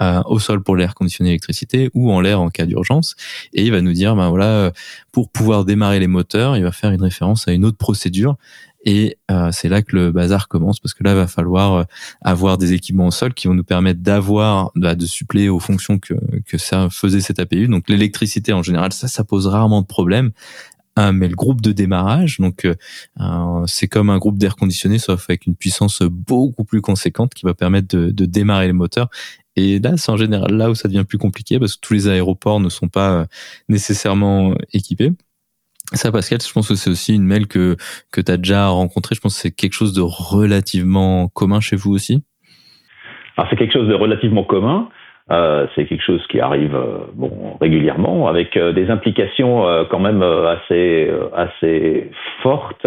[0.00, 3.14] euh, au sol pour l'air conditionné électricité ou en l'air en cas d'urgence.
[3.54, 4.72] Et il va nous dire, ben voilà,
[5.12, 8.36] pour pouvoir démarrer les moteurs, il va faire une référence à une autre procédure
[8.84, 11.84] et euh, c'est là que le bazar commence parce que là, il va falloir euh,
[12.20, 15.98] avoir des équipements au sol qui vont nous permettre d'avoir, bah, de suppléer aux fonctions
[15.98, 16.14] que,
[16.46, 17.66] que ça faisait cette APU.
[17.66, 20.32] Donc l'électricité en général, ça, ça pose rarement de problème.
[20.96, 22.68] Euh, mais le groupe de démarrage, donc
[23.66, 27.54] c'est comme un groupe d'air conditionné, sauf avec une puissance beaucoup plus conséquente qui va
[27.54, 29.08] permettre de, de démarrer les moteurs.
[29.56, 32.06] Et là, c'est en général là où ça devient plus compliqué parce que tous les
[32.06, 33.26] aéroports ne sont pas
[33.68, 35.10] nécessairement équipés.
[35.92, 37.76] Ça, Pascal, je pense que c'est aussi une mail que,
[38.10, 39.14] que tu déjà rencontré.
[39.14, 42.24] Je pense que c'est quelque chose de relativement commun chez vous aussi.
[43.36, 44.88] Alors, c'est quelque chose de relativement commun.
[45.30, 49.98] Euh, c'est quelque chose qui arrive euh, bon, régulièrement, avec euh, des implications euh, quand
[49.98, 52.10] même assez, assez
[52.42, 52.86] fortes.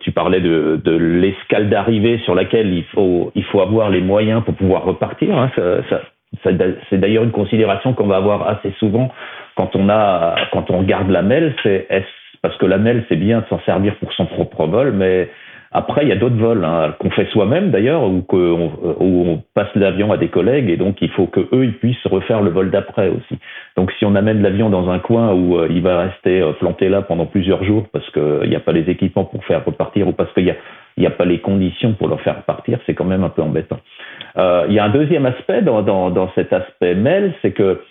[0.00, 4.44] tu parlais de, de l'escale d'arrivée sur laquelle il faut, il faut avoir les moyens
[4.44, 5.36] pour pouvoir repartir.
[5.38, 5.50] Hein.
[5.56, 6.00] Ça, ça,
[6.42, 9.10] c'est d'ailleurs une considération qu'on va avoir assez souvent
[9.56, 11.86] quand on a, quand on regarde la MEL, c'est
[12.42, 15.28] parce que la MEL, c'est bien de s'en servir pour son propre vol, mais
[15.76, 18.70] après, il y a d'autres vols hein, qu'on fait soi-même d'ailleurs, ou qu'on
[19.00, 22.42] on passe l'avion à des collègues, et donc il faut que eux ils puissent refaire
[22.42, 23.38] le vol d'après aussi.
[23.76, 26.88] Donc si on amène l'avion dans un coin où euh, il va rester euh, planté
[26.88, 30.12] là pendant plusieurs jours parce qu'il n'y a pas les équipements pour faire repartir, ou
[30.12, 30.54] parce qu'il
[30.96, 33.42] n'y a, a pas les conditions pour le faire repartir, c'est quand même un peu
[33.42, 33.80] embêtant.
[34.36, 37.82] Euh, il y a un deuxième aspect dans, dans, dans cet aspect MEL, c'est que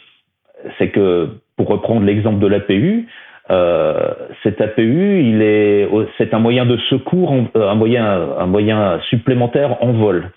[0.77, 3.07] c'est que pour reprendre l'exemple de l'APU,
[3.51, 8.05] euh, cet APU, il est, c'est un moyen de secours, euh, un moyen,
[8.39, 10.31] un moyen supplémentaire en vol.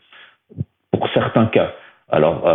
[0.91, 1.73] pour certains cas.
[2.09, 2.49] Alors,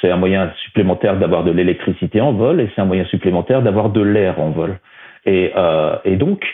[0.00, 3.90] c'est un moyen supplémentaire d'avoir de l'électricité en vol et c'est un moyen supplémentaire d'avoir
[3.90, 4.80] de l'air en vol.
[5.24, 5.52] Et,
[6.16, 6.44] donc,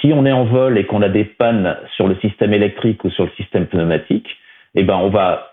[0.00, 3.10] si on est en vol et qu'on a des pannes sur le système électrique ou
[3.10, 4.28] sur le système pneumatique,
[4.76, 5.52] eh ben, on va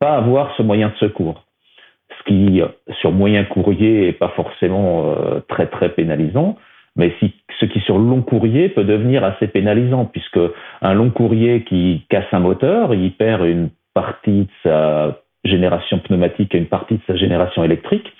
[0.00, 1.44] pas avoir ce moyen de secours.
[2.18, 2.62] Ce qui,
[3.00, 6.56] sur moyen courrier, est pas forcément euh, très très pénalisant,
[6.96, 7.12] mais
[7.60, 10.40] ce qui sur long courrier peut devenir assez pénalisant, puisque
[10.80, 16.54] un long courrier qui casse un moteur, il perd une partie de sa génération pneumatique
[16.54, 18.12] et une partie de sa génération électrique.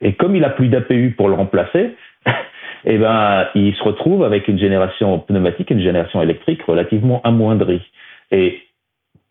[0.00, 1.94] Et comme il a plus d'APU pour le remplacer,
[2.84, 7.82] eh ben, il se retrouve avec une génération pneumatique et une génération électrique relativement amoindrie.
[8.30, 8.62] Et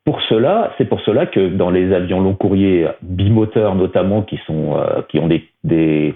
[0.10, 4.76] pour cela, c'est pour cela que dans les avions long courrier bimoteurs notamment, qui sont,
[4.76, 5.30] euh, qui ont
[5.63, 6.15] des,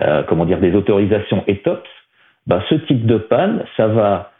[0.00, 1.86] euh, comment dire, des autorisations ETOPS,
[2.46, 4.30] ben, ce type de panne, ça va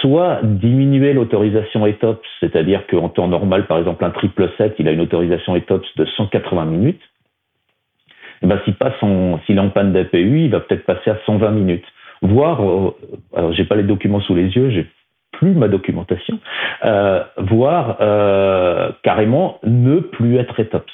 [0.00, 4.92] soit diminuer l'autorisation ETOPS, c'est-à-dire qu'en temps normal, par exemple, un triple 7, il a
[4.92, 7.02] une autorisation ETOPS de 180 minutes.
[8.42, 11.50] Ben, s'il passe en, s'il est en panne d'APU, il va peut-être passer à 120
[11.50, 11.86] minutes.
[12.22, 12.94] Voire, euh,
[13.34, 14.86] alors j'ai pas les documents sous les yeux, j'ai
[15.38, 16.38] plus ma documentation,
[16.84, 20.92] euh, voire euh, carrément ne plus être ETOPS.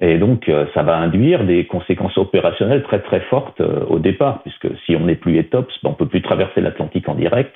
[0.00, 4.68] Et donc, euh, ça va induire des conséquences opérationnelles très très fortes au départ, puisque
[4.86, 7.54] si on n'est plus ETOPS, ben, on peut plus traverser l'Atlantique en direct.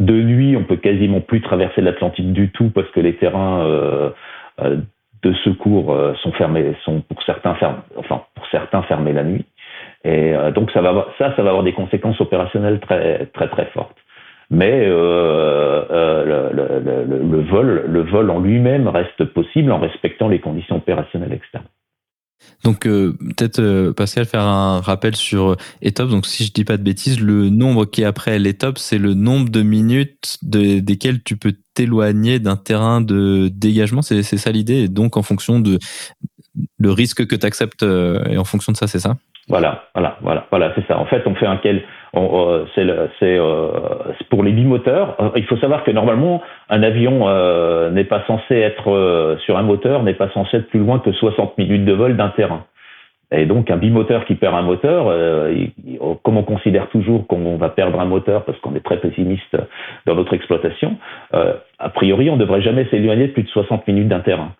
[0.00, 4.12] De nuit, on peut quasiment plus traverser l'Atlantique du tout parce que les terrains
[4.58, 9.44] de secours sont fermés, sont pour certains fermés, enfin pour certains fermés la nuit.
[10.04, 13.96] Et donc ça va ça, ça va avoir des conséquences opérationnelles très très très fortes
[14.50, 16.50] mais euh, euh,
[17.06, 21.66] le, vol, le vol en lui-même reste possible en respectant les conditions opérationnelles externes.
[22.64, 26.10] Donc euh, peut-être euh, Pascal faire un rappel sur ETOPS.
[26.10, 29.14] Donc si je dis pas de bêtises, le nombre qui est après l'ETOPS, c'est le
[29.14, 34.02] nombre de minutes de, desquelles tu peux t'éloigner d'un terrain de dégagement.
[34.02, 34.88] C'est ça l'idée.
[34.88, 35.78] Donc en fonction de
[36.78, 39.16] le risque que tu acceptes et en fonction de ça, c'est ça?
[39.48, 40.98] Voilà, voilà, voilà, voilà, c'est ça.
[40.98, 41.82] En fait, on fait un quel
[42.14, 43.68] euh, c'est euh,
[44.30, 45.16] pour les bimoteurs.
[45.20, 47.26] Euh, il faut savoir que normalement, un avion
[47.90, 51.58] n'est pas censé être sur un moteur, n'est pas censé être plus loin que 60
[51.58, 52.64] minutes de vol d'un terrain.
[53.34, 55.06] Et donc, un bimoteur qui perd un moteur,
[56.22, 59.56] comme on considère toujours qu'on va perdre un moteur parce qu'on est très pessimiste
[60.06, 60.98] dans notre exploitation,
[61.32, 64.52] a priori, on ne devrait jamais s'éloigner de plus de 60 minutes d'un terrain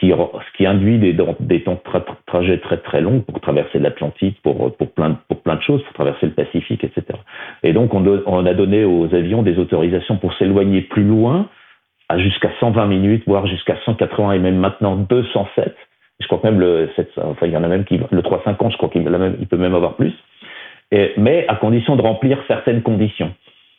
[0.00, 4.76] ce qui induit des, des temps de trajet très très longs pour traverser l'Atlantique, pour,
[4.76, 7.04] pour, plein de, pour plein de choses, pour traverser le Pacifique, etc.
[7.62, 11.48] Et donc on, a donné aux avions des autorisations pour s'éloigner plus loin,
[12.08, 15.74] à jusqu'à 120 minutes, voire jusqu'à 180 et même maintenant 207.
[16.20, 18.76] Je crois même le 700, enfin il y en a même qui le 350, je
[18.76, 20.12] crois qu'il peut même avoir plus.
[20.92, 23.32] Mais à condition de remplir certaines conditions.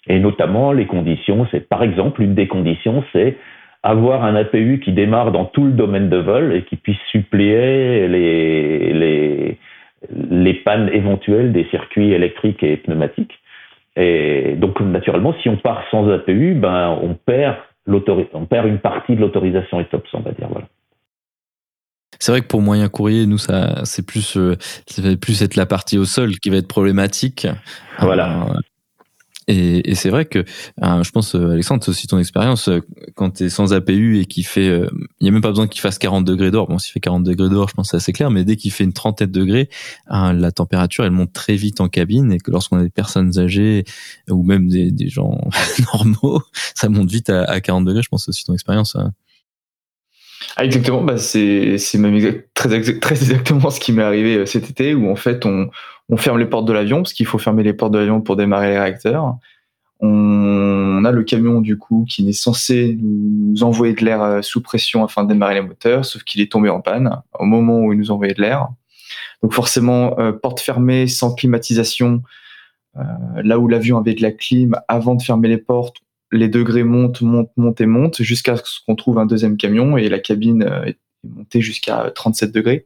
[0.09, 3.37] Et notamment les conditions, c'est par exemple une des conditions, c'est
[3.83, 8.07] avoir un APU qui démarre dans tout le domaine de vol et qui puisse suppléer
[8.07, 9.57] les, les,
[10.11, 13.39] les pannes éventuelles des circuits électriques et pneumatiques.
[13.95, 17.55] Et donc, naturellement, si on part sans APU, ben, on perd,
[17.87, 20.47] on perd une partie de l'autorisation ETOPS, on va dire.
[20.49, 20.67] Voilà.
[22.19, 24.55] C'est vrai que pour moyen courrier, nous, ça, c'est plus, euh,
[24.87, 27.47] ça va plus être la partie au sol qui va être problématique.
[27.99, 28.43] Voilà.
[28.43, 28.59] Euh,
[29.47, 30.39] et, et c'est vrai que,
[30.83, 32.81] euh, je pense, euh, Alexandre, c'est aussi ton expérience, euh,
[33.15, 34.89] quand tu es sans APU et qui fait, il
[35.21, 36.67] n'y a même pas besoin qu'il fasse 40 degrés d'or.
[36.67, 38.71] Bon, s'il fait 40 degrés d'or, je pense que c'est assez clair, mais dès qu'il
[38.71, 39.69] fait une trentaine de degrés,
[40.09, 43.85] la température, elle monte très vite en cabine et que lorsqu'on a des personnes âgées
[44.29, 45.39] ou même des, gens
[45.93, 46.41] normaux,
[46.75, 48.01] ça monte vite à, à 40 degrés.
[48.01, 48.95] Je pense c'est aussi ton expérience.
[48.95, 49.13] Hein.
[50.55, 55.09] Ah, exactement, bah c'est même très, très exactement ce qui m'est arrivé cet été où
[55.09, 55.69] en fait on,
[56.09, 58.35] on ferme les portes de l'avion, parce qu'il faut fermer les portes de l'avion pour
[58.35, 59.37] démarrer les réacteurs.
[59.99, 64.61] On a le camion du coup qui est censé nous envoyer de l'air euh, sous
[64.61, 67.93] pression afin de démarrer les moteurs, sauf qu'il est tombé en panne au moment où
[67.93, 68.67] il nous envoyait de l'air.
[69.41, 72.21] Donc forcément, euh, porte fermée, sans climatisation,
[72.97, 73.01] euh,
[73.43, 75.97] là où l'avion avait de la clim, avant de fermer les portes,
[76.31, 80.09] les degrés montent, montent, montent et montent jusqu'à ce qu'on trouve un deuxième camion et
[80.09, 82.85] la cabine est montée jusqu'à 37 degrés.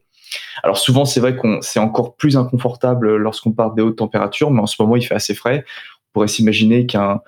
[0.62, 4.60] Alors souvent, c'est vrai qu'on c'est encore plus inconfortable lorsqu'on part des hautes températures, mais
[4.60, 5.64] en ce moment, il fait assez frais.
[5.66, 7.20] On pourrait s'imaginer qu'un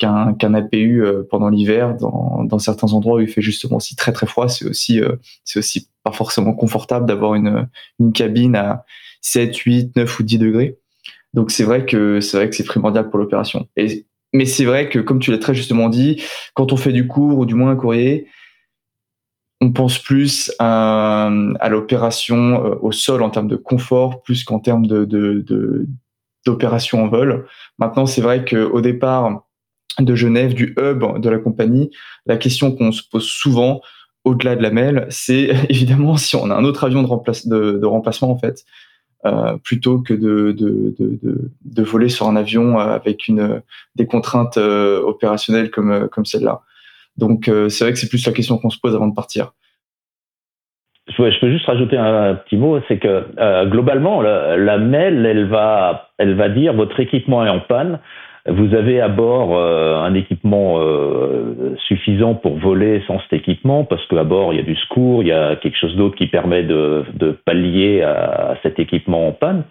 [0.00, 4.12] qu'un APU euh, pendant l'hiver, dans, dans certains endroits où il fait justement aussi très
[4.12, 7.68] très froid, c'est aussi euh, c'est aussi pas forcément confortable d'avoir une,
[7.98, 8.84] une cabine à
[9.20, 10.78] 7, 8, 9 ou 10 degrés.
[11.34, 13.68] Donc c'est vrai que c'est vrai que c'est primordial pour l'opération.
[14.32, 16.22] Mais c'est vrai que comme tu l'as très justement dit,
[16.54, 18.26] quand on fait du cours ou du moins un courrier,
[19.60, 21.30] on pense plus à,
[21.68, 25.86] l'opération euh, au sol en termes de confort plus qu'en termes de,
[26.46, 27.46] d'opération en vol.
[27.78, 29.44] Maintenant, c'est vrai qu'au départ,
[29.98, 31.90] de Genève, du hub de la compagnie,
[32.26, 33.80] la question qu'on se pose souvent,
[34.24, 38.38] au-delà de la mail, c'est évidemment si on a un autre avion de, remplacement en
[38.38, 38.64] fait,
[39.26, 43.62] euh, plutôt que de, voler sur un avion avec une,
[43.96, 46.62] des contraintes euh, opérationnelles comme, comme celle-là.
[47.20, 49.52] Donc euh, c'est vrai que c'est plus la question qu'on se pose avant de partir.
[51.08, 56.10] Je peux juste rajouter un, petit mot, c'est que globalement, la, la, mail, elle va,
[56.18, 57.98] elle va dire votre équipement est en panne.
[58.46, 64.04] Vous avez à bord euh, un équipement euh, suffisant pour voler sans cet équipement, parce
[64.06, 66.62] qu'à bord, il y a du secours, il y a quelque chose d'autre qui permet
[66.62, 67.04] de,
[67.44, 69.64] pallier à, cet équipement en panne.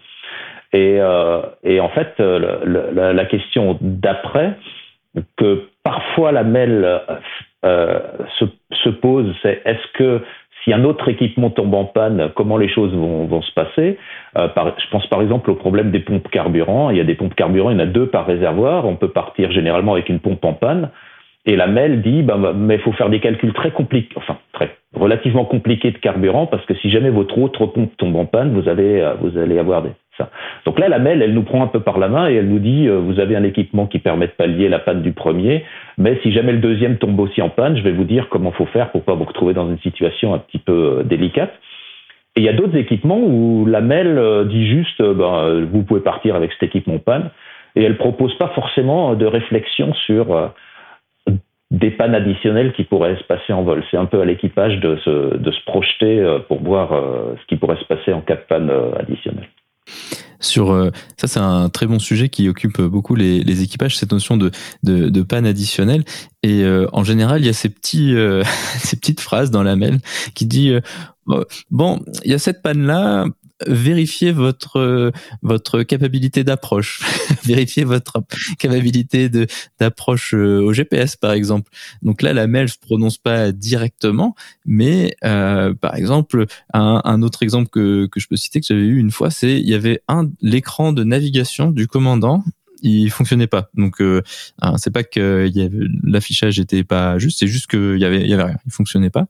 [0.72, 4.56] Et, euh, et en fait, la, la, question d'après,
[5.36, 7.00] que parfois la MEL
[7.62, 10.22] se, se, pose, c'est est-ce que
[10.64, 13.98] si un autre équipement tombe en panne, comment les choses vont, vont se passer?
[14.36, 16.90] Euh, par, Je pense par exemple au problème des pompes carburant.
[16.90, 18.86] Il y a des pompes carburant, il y en a deux par réservoir.
[18.86, 20.90] On peut partir généralement avec une pompe en panne.
[21.46, 24.76] Et la MEL dit, bah, mais il faut faire des calculs très compliqués, enfin très
[24.94, 28.68] relativement compliqués de carburant, parce que si jamais votre autre pompe tombe en panne, vous
[28.68, 29.90] allez, euh, vous allez avoir des,
[30.64, 32.58] donc là, la MEL, elle nous prend un peu par la main et elle nous
[32.58, 35.64] dit, euh, vous avez un équipement qui permet de pallier la panne du premier,
[35.98, 38.66] mais si jamais le deuxième tombe aussi en panne, je vais vous dire comment faut
[38.66, 41.52] faire pour pas vous retrouver dans une situation un petit peu euh, délicate.
[42.36, 46.00] Et il y a d'autres équipements où la MEL euh, dit juste, ben, vous pouvez
[46.00, 47.30] partir avec cet équipement en panne,
[47.76, 50.52] et elle propose pas forcément de réflexion sur
[51.70, 53.84] des pannes additionnelles qui pourraient se passer en vol.
[53.90, 58.12] C'est un peu à l'équipage de se projeter pour voir ce qui pourrait se passer
[58.12, 59.46] en cas de panne additionnelle.
[60.40, 64.38] Sur euh, ça, c'est un très bon sujet qui occupe beaucoup les, équipages, cette notion
[64.38, 64.50] de,
[64.82, 66.04] de, de panne additionnelle.
[66.42, 68.42] Et euh, en général, il y a ces petits, euh,
[68.78, 70.00] ces petites phrases dans la mail
[70.34, 70.72] qui dit
[71.70, 73.26] bon, il y a cette panne là,
[73.66, 77.00] vérifiez votre votre capacité d'approche,
[77.44, 78.22] vérifiez votre
[78.58, 79.30] capacité
[79.78, 81.70] d'approche euh, au GPS par exemple.
[82.02, 87.42] Donc là, la mail se prononce pas directement, mais euh, par exemple, un, un, autre
[87.42, 90.02] exemple que que je peux citer que j'avais eu une fois, c'est il y avait
[90.08, 92.42] un l'écran de navigation du commandant
[92.82, 93.70] il fonctionnait pas.
[93.74, 94.22] Donc euh,
[94.60, 95.50] hein, c'est pas que
[96.02, 99.10] l'affichage était pas juste, c'est juste qu'il y avait il y avait rien, il fonctionnait
[99.10, 99.26] pas.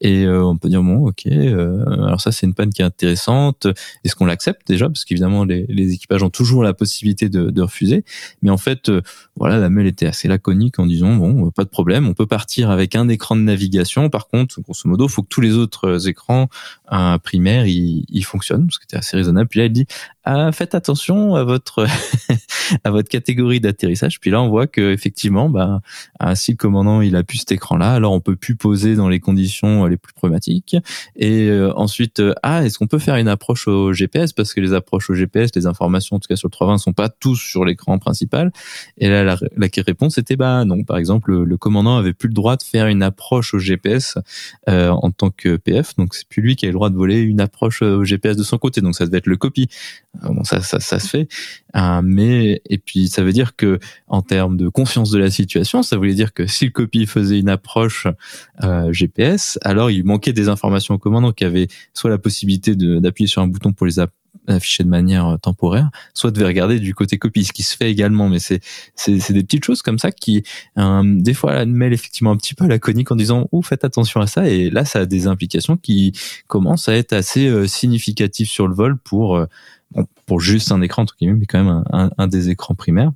[0.00, 2.84] Et euh, on peut dire bon ok, euh, alors ça c'est une panne qui est
[2.84, 3.66] intéressante.
[4.04, 4.88] Est-ce qu'on l'accepte déjà?
[4.88, 8.04] Parce qu'évidemment les, les, équipages ont toujours la possibilité de, de refuser.
[8.42, 9.02] Mais en fait euh,
[9.36, 12.70] voilà la mail était assez laconique en disant bon pas de problème, on peut partir
[12.70, 14.10] avec un écran de navigation.
[14.10, 16.48] Par contre grosso modo faut que tous les autres écrans
[17.22, 19.48] primaires ils, fonctionnent, ce qui était assez raisonnable.
[19.48, 19.86] Puis là elle dit
[20.32, 21.86] ah, faites attention à votre
[22.84, 24.20] à votre catégorie d'atterrissage.
[24.20, 25.80] Puis là, on voit que effectivement, bah,
[26.20, 29.08] ah, si le commandant il a pu cet écran-là, alors on peut plus poser dans
[29.08, 30.76] les conditions les plus problématiques.
[31.16, 34.60] Et euh, ensuite, euh, ah, est-ce qu'on peut faire une approche au GPS parce que
[34.60, 37.36] les approches au GPS, les informations en tout cas sur le 320 sont pas tous
[37.36, 38.52] sur l'écran principal.
[38.98, 40.84] Et là, la, la réponse était bah non.
[40.84, 44.16] Par exemple, le, commandant avait plus le droit de faire une approche au GPS
[44.68, 47.18] euh, en tant que PF, donc c'est plus lui qui a le droit de voler
[47.18, 48.80] une approche au GPS de son côté.
[48.80, 49.68] Donc ça devait être le copie.
[50.22, 51.28] Bon, ça, ça, ça se fait.
[52.02, 53.78] mais et puis ça veut dire que
[54.08, 57.38] en termes de confiance de la situation, ça voulait dire que si le copie faisait
[57.38, 58.06] une approche
[58.62, 63.28] euh, GPS, alors il manquait des informations au commandant qui avait soit la possibilité d'appuyer
[63.28, 63.98] sur un bouton pour les
[64.46, 67.90] afficher de manière euh, temporaire, soit de regarder du côté copie, ce qui se fait
[67.90, 68.28] également.
[68.28, 68.60] Mais c'est
[68.94, 70.42] c'est des petites choses comme ça qui
[70.78, 73.62] euh, des fois la mêlent effectivement un petit peu à la conique en disant oh
[73.62, 76.12] faites attention à ça et là ça a des implications qui
[76.46, 79.46] commencent à être assez euh, significatives sur le vol pour
[79.96, 83.10] euh, pour juste un écran, entre guillemets, mais quand même un, un, des écrans primaires.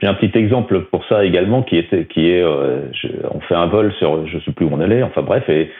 [0.00, 2.82] J'ai un petit exemple pour ça également qui était qui est euh,
[3.30, 5.70] on fait un vol sur je sais plus où on allait enfin bref et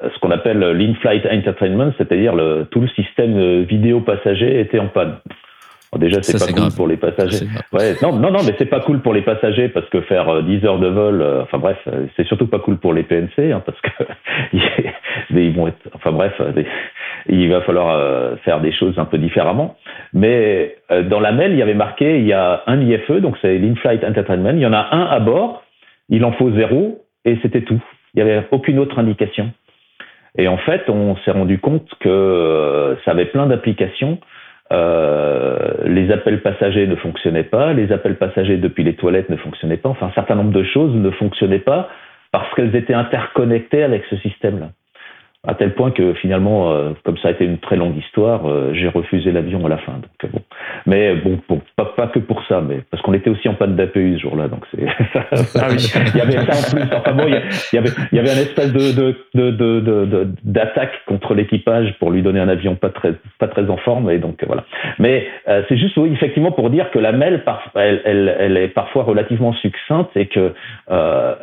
[0.00, 5.16] ce qu'on appelle l'in-flight entertainment c'est-à-dire le, tout le système vidéo passager était en panne
[5.98, 7.46] déjà, c'est pas cool pour les passagers.
[7.72, 10.64] Ouais, non, non, non, mais c'est pas cool pour les passagers parce que faire 10
[10.64, 13.52] euh, heures de vol, euh, enfin bref, euh, c'est surtout pas cool pour les PNC
[13.52, 14.04] hein, parce que
[15.30, 16.32] ils vont être, enfin bref,
[17.28, 19.76] il va falloir faire des choses un peu différemment.
[20.12, 20.76] Mais
[21.10, 24.04] dans la mail, il y avait marqué, il y a un IFE, donc c'est l'in-flight
[24.04, 24.52] entertainment.
[24.54, 25.64] Il y en a un à bord,
[26.08, 27.80] il en faut zéro et c'était tout.
[28.14, 29.52] Il n'y avait aucune autre indication.
[30.36, 34.18] Et en fait, on s'est rendu compte que ça avait plein d'applications
[34.72, 39.76] euh, les appels passagers ne fonctionnaient pas, les appels passagers depuis les toilettes ne fonctionnaient
[39.76, 41.90] pas, enfin un certain nombre de choses ne fonctionnaient pas
[42.32, 44.70] parce qu'elles étaient interconnectées avec ce système-là.
[45.46, 48.72] À tel point que finalement, euh, comme ça a été une très longue histoire, euh,
[48.72, 49.92] j'ai refusé l'avion à la fin.
[49.92, 50.40] Donc, bon.
[50.86, 51.38] Mais bon,
[51.76, 54.48] pas, pas, que pour ça, mais parce qu'on était aussi en panne d'APU ce jour-là,
[54.48, 54.86] donc c'est.
[55.14, 55.76] ah oui.
[56.14, 56.96] il y avait ça en plus.
[56.96, 60.92] Enfin bon, il y avait, il y avait un espèce de, de, de, de, d'attaque
[61.06, 64.42] contre l'équipage pour lui donner un avion pas très, pas très en forme, et donc
[64.46, 64.64] voilà.
[64.98, 67.42] Mais euh, c'est juste, oui, effectivement, pour dire que la mail,
[67.74, 70.54] elle, elle, elle est parfois relativement succincte et que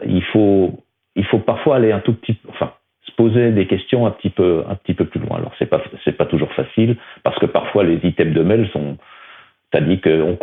[0.05, 0.79] il faut,
[1.15, 2.71] il faut parfois aller un tout petit, enfin
[3.15, 4.63] poser des questions un petit peu,
[5.05, 5.37] plus loin.
[5.37, 5.81] Alors c'est pas,
[6.17, 8.97] pas toujours facile parce que parfois les items de mail sont,
[9.73, 10.35] as dit que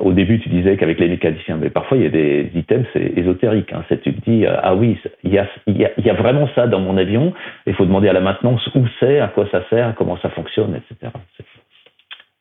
[0.00, 3.12] au début tu disais qu'avec les mécaniciens, mais parfois il y a des items c'est
[3.16, 3.72] ésotérique.
[3.72, 3.84] Hein.
[3.88, 6.96] Tu te dis ah oui il y a, il y a, vraiment ça dans mon
[6.96, 7.32] avion.
[7.66, 10.74] Il faut demander à la maintenance où c'est, à quoi ça sert, comment ça fonctionne,
[10.74, 11.12] etc.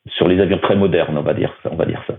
[0.10, 2.16] Sur les avions très modernes, on va dire, on va dire ça.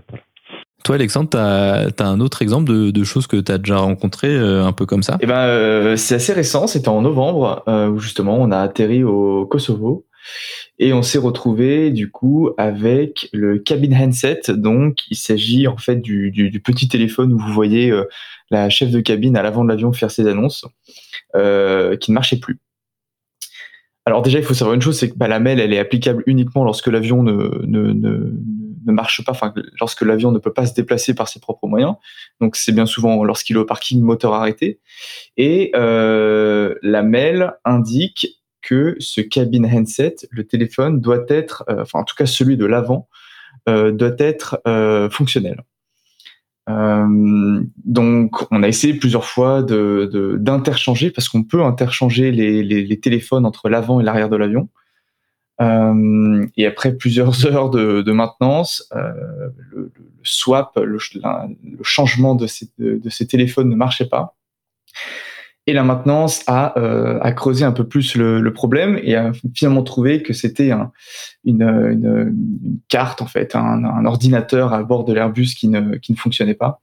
[0.87, 4.63] Toi, Alexandre, tu as, un autre exemple de, choses que tu as déjà rencontrées euh,
[4.63, 5.17] un peu comme ça?
[5.19, 6.65] Eh ben, euh, c'est assez récent.
[6.65, 10.05] C'était en novembre euh, où justement on a atterri au Kosovo
[10.79, 14.43] et on s'est retrouvé du coup avec le cabin handset.
[14.47, 17.93] Donc, il s'agit en fait du, petit téléphone où vous voyez
[18.49, 20.65] la chef de cabine à l'avant de l'avion faire ses annonces,
[21.33, 22.61] qui ne marchait plus.
[24.07, 26.23] Alors déjà, il faut savoir une chose, c'est que bah, la mail, elle est applicable
[26.27, 28.31] uniquement lorsque l'avion ne,
[28.91, 29.33] marche pas,
[29.79, 31.95] lorsque l'avion ne peut pas se déplacer par ses propres moyens.
[32.41, 34.79] Donc c'est bien souvent lorsqu'il est au parking moteur arrêté.
[35.37, 41.99] Et euh, la mail indique que ce cabin handset, le téléphone doit être, euh, enfin
[41.99, 43.07] en tout cas celui de l'avant,
[43.69, 44.61] euh, doit être
[45.11, 45.61] fonctionnel.
[46.67, 53.99] donc, on a essayé plusieurs fois d'interchanger parce qu'on peut interchanger les, téléphones entre l'avant
[54.01, 54.69] et l'arrière de l'avion.
[55.59, 59.11] Euh, et après plusieurs heures de, maintenance, euh,
[59.71, 59.91] le,
[60.23, 60.99] swap, le,
[61.83, 64.35] changement de ces, téléphones ne marchait pas.
[65.69, 70.23] Et la maintenance a, euh, creusé un peu plus le, problème et a finalement trouvé
[70.23, 70.91] que c'était un,
[71.43, 72.33] une,
[72.87, 76.81] carte, en fait, un, ordinateur à bord de l'Airbus qui ne, qui ne fonctionnait pas.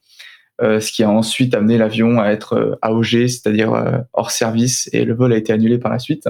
[0.61, 5.33] Ce qui a ensuite amené l'avion à être AOG, c'est-à-dire hors service, et le vol
[5.33, 6.29] a été annulé par la suite.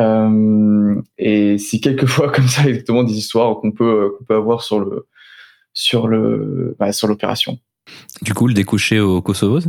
[0.00, 4.80] Euh, et c'est quelquefois comme ça exactement des histoires qu'on peut qu'on peut avoir sur
[4.80, 5.06] le
[5.72, 7.58] sur le bah, sur l'opération.
[8.22, 9.60] Du coup, le découcher au Kosovo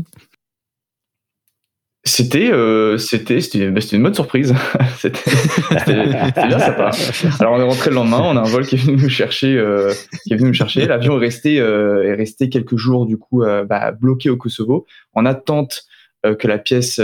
[2.08, 4.54] c'était euh, c'était c'était bah, une bonne surprise.
[4.98, 6.92] c'était bien sympa.
[7.40, 9.58] Alors on est rentré le lendemain, on a un vol qui est venu nous chercher
[9.58, 9.92] euh,
[10.24, 10.86] qui est venu nous chercher.
[10.86, 14.86] L'avion est resté euh, est resté quelques jours du coup euh, bah, bloqué au Kosovo
[15.14, 15.86] en attente
[16.28, 17.02] euh, que la pièce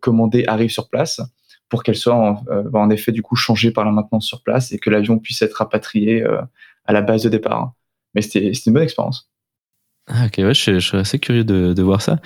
[0.00, 1.22] commandée arrive sur place
[1.72, 4.72] pour qu'elle soit en, euh, en, effet du coup changée par la maintenance sur place
[4.72, 6.42] et que l'avion puisse être rapatrié euh,
[6.84, 7.72] à la base de départ.
[8.14, 9.31] Mais c'était une bonne expérience.
[10.08, 12.18] Ah, ok, ouais, je, suis assez curieux de, de voir ça.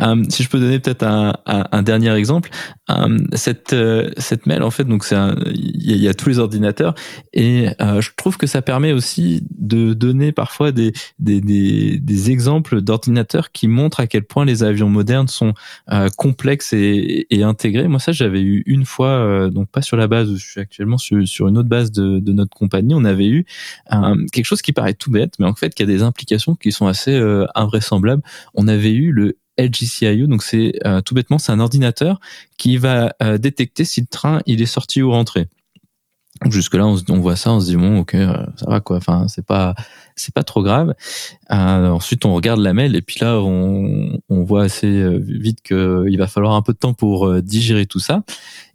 [0.00, 2.48] Euh, si je peux donner peut-être un, un, un, dernier exemple,
[2.90, 5.16] euh, cette euh, cette mail en fait, donc c'est
[5.52, 6.94] il y, a tous les ordinateurs
[7.32, 12.80] et je trouve que ça permet aussi de donner parfois des des, des, des exemples
[12.82, 15.54] d'ordinateurs qui montrent à quel point les avions modernes sont
[16.16, 17.88] complexes et, intégrés.
[17.88, 20.98] Moi ça j'avais eu une fois, donc pas sur la base où je suis actuellement,
[20.98, 23.44] sur, sur une autre base de, de notre compagnie, on avait eu
[24.32, 26.86] quelque chose qui paraît tout bête, mais en fait qui a des implications qui sont
[26.86, 28.22] assez euh, invraisemblable.
[28.54, 32.18] On avait eu le LGCIO, donc c'est euh, tout bêtement c'est un ordinateur
[32.58, 35.48] qui va euh, détecter si le train il est sorti ou rentré.
[36.50, 38.16] Jusque là, on, voit ça, on se dit bon, ok,
[38.56, 38.96] ça va quoi.
[38.96, 39.76] Enfin, c'est pas,
[40.16, 40.92] c'est pas trop grave.
[41.48, 46.26] ensuite, on regarde la mail et puis là, on, on voit assez vite qu'il va
[46.26, 48.24] falloir un peu de temps pour digérer tout ça.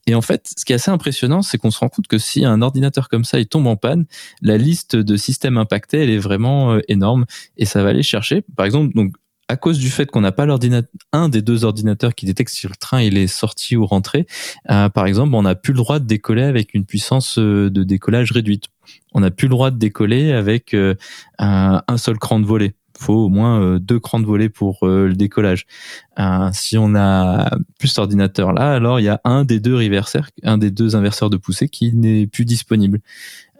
[0.10, 2.44] Et en fait, ce qui est assez impressionnant, c'est qu'on se rend compte que si
[2.44, 4.08] un ordinateur comme ça il tombe en panne,
[4.42, 8.42] la liste de systèmes impactés, elle est vraiment euh, énorme et ça va aller chercher.
[8.58, 9.14] Par exemple, donc
[9.50, 10.48] à cause du fait qu'on n'a pas
[11.14, 14.26] un des deux ordinateurs qui détecte si le train il est sorti ou rentré,
[14.72, 17.84] euh, par exemple, on n'a plus le droit de décoller avec une puissance euh, de
[17.84, 18.66] décollage réduite.
[19.14, 20.76] On n'a plus le droit de décoller avec
[21.38, 25.08] un seul cran de volée faut au moins euh, deux crans de volée pour euh,
[25.08, 25.66] le décollage.
[26.20, 29.76] Euh, si on a plus cet ordinateur là, alors il y a un des deux
[29.76, 33.00] reverseurs, un des deux inverseurs de poussée qui n'est plus disponible.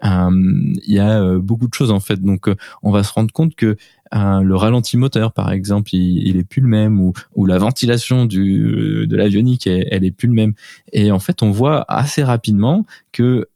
[0.02, 2.48] Il y a beaucoup de choses en fait, donc
[2.82, 3.76] on va se rendre compte que
[4.12, 9.66] le ralenti moteur, par exemple, il, est plus le même, ou, la ventilation de l'avionique,
[9.66, 10.54] elle, elle, est plus le même.
[10.94, 13.46] Et en fait, on voit assez rapidement que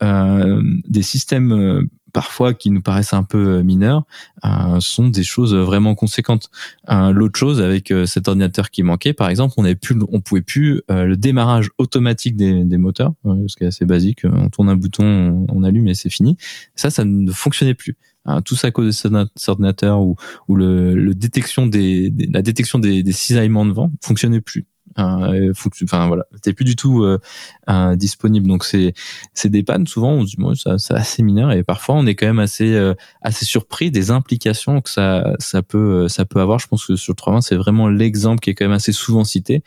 [0.86, 4.04] des systèmes parfois qui nous paraissent un peu euh, mineurs
[4.46, 6.48] euh, sont des choses vraiment conséquentes.
[6.88, 10.40] Euh, l'autre chose avec cet ordinateur qui manquait, par exemple, on avait plus, on pouvait
[10.40, 14.20] plus le démarrage automatique des, moteurs, ce qui est assez basique.
[14.24, 16.36] On tourne un bouton, on, allume et c'est fini.
[16.76, 17.96] Ça, ça ne fonctionnait plus.
[18.44, 20.16] tout ça à cause de cet ordinateur ou,
[20.48, 24.66] le, détection des, la détection des cisaillements de vent fonctionnait plus.
[24.98, 25.52] Euh,
[25.84, 28.46] enfin voilà, t'es plus du tout euh, disponible.
[28.46, 28.94] Donc c'est
[29.34, 29.86] c'est des pannes.
[29.86, 32.78] Souvent, on se dit bon, c'est assez mineur et parfois on est quand même assez
[33.22, 36.58] assez surpris des implications que ça ça peut ça peut avoir.
[36.58, 39.24] Je pense que sur le 320 c'est vraiment l'exemple qui est quand même assez souvent
[39.24, 39.62] cité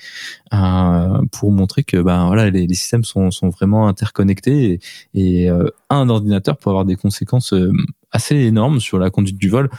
[1.32, 4.80] pour montrer que ben voilà les, systèmes sont sont vraiment interconnectés
[5.14, 5.50] et
[5.90, 7.54] un ordinateur peut avoir des conséquences
[8.12, 9.70] assez énormes sur la conduite du vol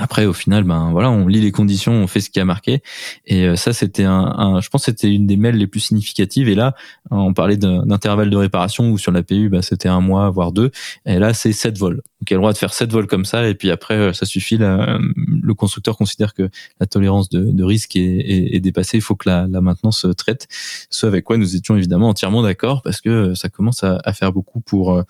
[0.00, 2.82] après, au final, ben voilà, on lit les conditions, on fait ce qui a marqué.
[3.26, 6.48] Et euh, ça, c'était un, je pense, c'était une des mails les plus significatives.
[6.48, 6.74] Et là,
[7.10, 10.70] on parlait d'intervalle de réparation où sur la PU, ben, c'était un mois voire deux.
[11.04, 11.96] Et là, c'est sept vols.
[11.96, 13.46] Donc, il y a le droit de faire sept vols comme ça.
[13.46, 14.56] Et puis après, euh, ça suffit.
[14.56, 16.48] le constructeur considère que
[16.80, 18.96] la tolérance de, risque est, est, dépassée.
[18.96, 20.48] Il faut que la, la, maintenance traite.
[20.88, 24.32] Ce avec quoi nous étions évidemment entièrement d'accord parce que ça commence à, à faire
[24.32, 25.02] beaucoup pour euh,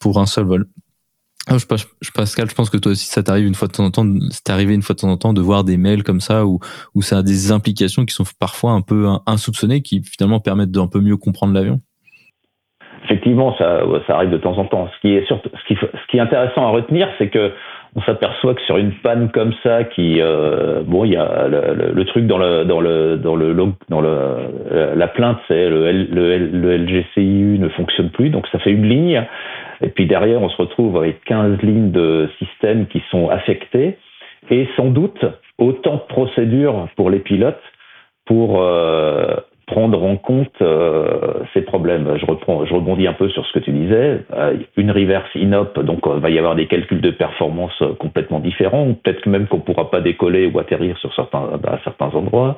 [0.00, 0.66] pour un seul vol.
[1.48, 1.66] Ah, je,
[2.14, 4.50] Pascal, je pense que toi aussi, ça t'arrive une fois de temps en temps, c'est
[4.50, 6.60] arrivé une fois de temps en temps de voir des mails comme ça où,
[6.94, 10.86] où ça a des implications qui sont parfois un peu insoupçonnées, qui finalement permettent d'un
[10.86, 11.80] peu mieux comprendre l'avion.
[13.04, 14.88] Effectivement, ça, ça arrive de temps en temps.
[14.94, 17.52] Ce qui est surtout, ce qui, ce qui est intéressant à retenir, c'est que
[17.94, 22.04] on s'aperçoit que sur une panne comme ça, qui euh, bon, il y a le,
[22.04, 23.54] truc dans le dans le dans le
[23.90, 28.70] dans le la plainte, c'est le, le, le LGCIU ne fonctionne plus, donc ça fait
[28.70, 29.26] une ligne.
[29.82, 33.98] Et puis derrière, on se retrouve avec 15 lignes de systèmes qui sont affectées
[34.50, 35.24] et sans doute
[35.58, 37.62] autant de procédures pour les pilotes
[38.26, 39.36] pour euh,
[39.72, 42.16] prendre en compte euh, ces problèmes.
[42.16, 42.26] Je
[42.74, 44.20] rebondis un peu sur ce que tu disais.
[44.34, 48.92] Euh, une reverse inop, donc il va y avoir des calculs de performance complètement différents,
[49.02, 52.56] peut-être même qu'on pourra pas décoller ou atterrir sur certains à certains endroits.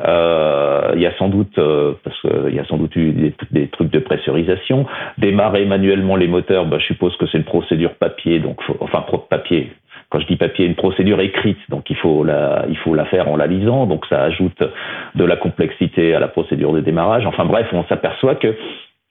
[0.00, 1.60] Euh, il y a sans doute
[2.02, 3.12] parce y a sans doute eu
[3.50, 4.86] des, trucs de pressurisation.
[5.18, 9.70] Démarrer manuellement les moteurs, bah, je suppose que c'est une procédure papier, donc enfin papier
[10.14, 13.28] quand je dis papier, une procédure écrite, donc il faut la, il faut la faire
[13.28, 14.62] en la lisant, donc ça ajoute
[15.16, 17.26] de la complexité à la procédure de démarrage.
[17.26, 18.54] Enfin bref, on s'aperçoit que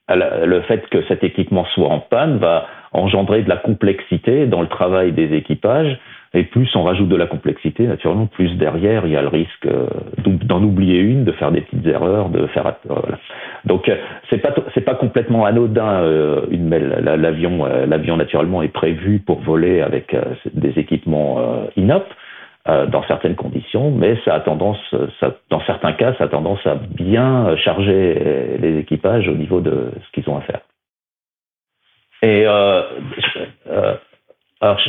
[0.08, 4.66] le fait que cet équipement soit en panne va engendrer de la complexité dans le
[4.66, 5.98] travail des équipages
[6.34, 9.66] et plus on rajoute de la complexité, naturellement, plus derrière il y a le risque
[9.66, 9.86] euh,
[10.18, 12.66] d'en oublier une, de faire des petites erreurs, de faire.
[12.90, 12.94] Euh,
[13.64, 13.96] Donc euh,
[14.30, 16.02] c'est pas c'est pas complètement anodin
[17.16, 20.14] l'avion l'avion naturellement est prévu pour voler avec
[20.52, 22.04] des équipements inop
[22.66, 24.94] dans certaines conditions, mais ça a tendance,
[25.50, 30.12] dans certains cas, ça a tendance à bien charger les équipages au niveau de ce
[30.12, 30.60] qu'ils ont à faire.
[32.24, 32.82] Et euh,
[34.62, 34.80] alors,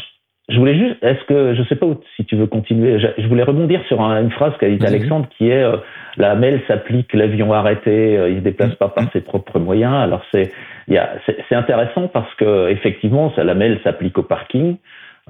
[0.47, 3.81] je voulais juste, est-ce que, je sais pas si tu veux continuer, je, voulais rebondir
[3.87, 5.77] sur une phrase qu'a dit Alexandre qui est euh,
[6.17, 9.95] la MEL s'applique, l'avion arrêté, euh, il se déplace pas par ses propres moyens.
[9.95, 10.51] Alors c'est,
[10.87, 14.77] c'est intéressant parce que effectivement, ça, la MEL s'applique au parking.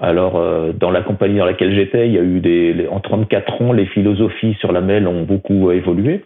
[0.02, 3.62] Alors euh, dans la compagnie dans laquelle j'étais, il y a eu des, en 34
[3.62, 6.26] ans, les philosophies sur la MEL ont beaucoup évolué.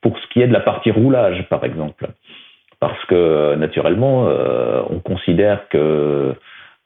[0.00, 2.08] Pour ce qui est de la partie roulage, par exemple,
[2.80, 4.30] parce que naturellement,
[4.88, 6.34] on considère que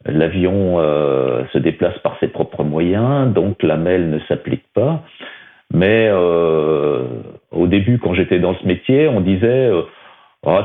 [0.07, 5.03] L'avion euh, se déplace par ses propres moyens, donc la MEL ne s'applique pas.
[5.73, 7.05] Mais euh,
[7.51, 9.71] au début, quand j'étais dans ce métier, on disait
[10.47, 10.61] il oh,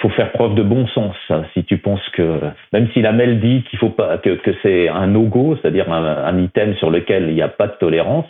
[0.00, 1.14] faut faire preuve de bon sens.
[1.28, 2.40] Hein, si tu penses que
[2.72, 6.04] même si la MEL dit qu'il faut pas que, que c'est un no-go, c'est-à-dire un,
[6.04, 8.26] un, item sur lequel il n'y a pas de tolérance,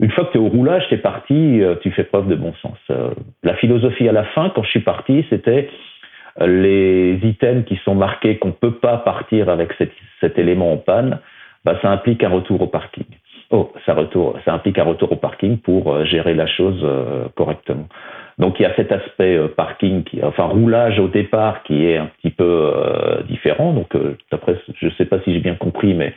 [0.00, 2.34] une fois que tu es au roulage, tu es parti, euh, tu fais preuve de
[2.34, 2.78] bon sens.
[3.42, 5.68] La philosophie à la fin, quand je suis parti, c'était
[6.40, 10.76] les items qui sont marqués qu'on ne peut pas partir avec cet, cet élément en
[10.76, 11.20] panne,
[11.64, 13.06] bah, ça implique un retour au parking.
[13.50, 17.28] Oh, ça, retour, ça implique un retour au parking pour euh, gérer la chose euh,
[17.36, 17.86] correctement.
[18.38, 21.96] Donc il y a cet aspect euh, parking, qui, enfin roulage au départ, qui est
[21.96, 22.72] un petit peu
[23.28, 23.72] différent.
[23.72, 23.96] Donc
[24.32, 26.12] après, je ne sais pas si j'ai bien compris, mais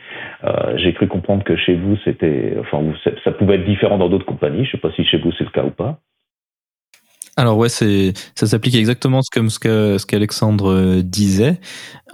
[0.76, 2.82] j'ai cru comprendre que chez vous c'était, enfin
[3.24, 4.64] ça pouvait être différent dans d'autres compagnies.
[4.64, 5.98] Je ne sais pas si chez vous c'est le cas ou pas.
[7.36, 11.60] Alors ouais, c'est ça s'applique exactement comme ce que ce qu'Alexandre euh, disait.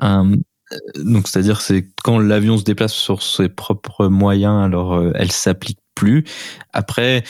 [0.03, 0.37] Euh,
[0.97, 5.81] donc c'est-à-dire c'est quand l'avion se déplace sur ses propres moyens, alors euh, elle s'applique
[5.95, 6.25] plus.
[6.73, 7.25] Après,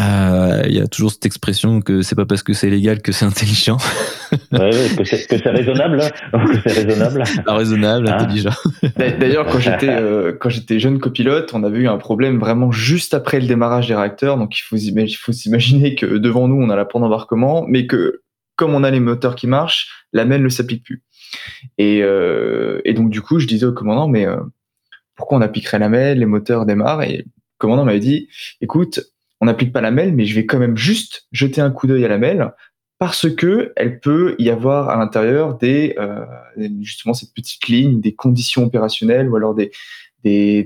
[0.00, 3.12] euh, il y a toujours cette expression que c'est pas parce que c'est légal que
[3.12, 3.76] c'est intelligent.
[4.52, 6.00] ouais, que c'est raisonnable.
[6.32, 6.46] Hein.
[6.64, 7.24] que c'est raisonnable.
[7.46, 8.20] raisonnable, ah.
[8.20, 8.54] intelligent.
[8.96, 13.14] D'ailleurs, quand j'étais euh, quand j'étais jeune copilote, on avait eu un problème vraiment juste
[13.14, 14.36] après le démarrage des réacteurs.
[14.36, 17.86] Donc il faut il faut s'imaginer que devant nous on a la pente d'embarquement, mais
[17.86, 18.22] que
[18.56, 21.02] comme on a les moteurs qui marchent, la MEL ne s'applique plus.
[21.78, 24.40] Et, euh, et donc du coup, je disais au commandant, mais euh,
[25.14, 27.02] pourquoi on appliquerait la MEL Les moteurs démarrent.
[27.02, 27.24] Et le
[27.58, 28.28] commandant m'avait dit,
[28.60, 29.00] écoute,
[29.40, 32.04] on n'applique pas la MEL, mais je vais quand même juste jeter un coup d'œil
[32.04, 32.52] à la MEL
[32.98, 36.24] parce que elle peut y avoir à l'intérieur des euh,
[36.80, 39.70] justement cette petite ligne, des conditions opérationnelles ou alors des,
[40.24, 40.64] des,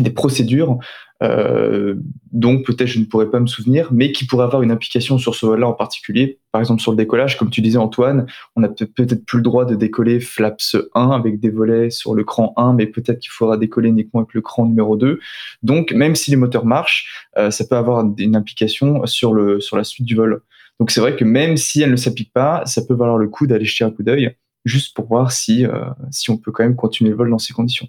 [0.00, 0.78] des procédures
[1.22, 1.96] euh,
[2.32, 5.34] dont peut-être je ne pourrais pas me souvenir, mais qui pourraient avoir une implication sur
[5.34, 6.38] ce vol-là en particulier.
[6.52, 9.64] Par exemple, sur le décollage, comme tu disais Antoine, on n'a peut-être plus le droit
[9.64, 13.58] de décoller flaps 1 avec des volets sur le cran 1, mais peut-être qu'il faudra
[13.58, 15.20] décoller uniquement avec le cran numéro 2.
[15.62, 19.76] Donc, même si les moteurs marchent, euh, ça peut avoir une implication sur, le, sur
[19.76, 20.42] la suite du vol.
[20.78, 23.46] Donc, c'est vrai que même si elle ne s'applique pas, ça peut valoir le coup
[23.46, 26.76] d'aller jeter un coup d'œil, juste pour voir si, euh, si on peut quand même
[26.76, 27.88] continuer le vol dans ces conditions.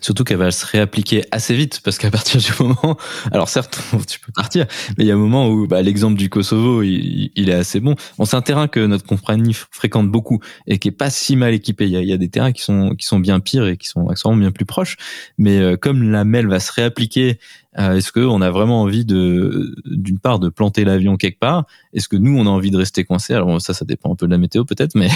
[0.00, 2.96] Surtout qu'elle va se réappliquer assez vite parce qu'à partir du moment,
[3.32, 6.28] alors certes, tu peux partir, mais il y a un moment où bah, l'exemple du
[6.28, 7.96] Kosovo, il, est assez bon.
[8.18, 11.52] On c'est un terrain que notre compagnie fréquente beaucoup et qui est pas si mal
[11.52, 11.86] équipé.
[11.86, 13.76] Il y a, il y a des terrains qui sont qui sont bien pires et
[13.76, 14.96] qui sont accessoirement bien plus proches.
[15.36, 17.38] Mais euh, comme la MEL va se réappliquer
[17.76, 21.66] est-ce qu'on a vraiment envie de, d'une part, de planter l'avion quelque part?
[21.92, 24.26] Est-ce que nous, on a envie de rester coincé Alors ça, ça dépend un peu
[24.26, 25.10] de la météo peut-être, mais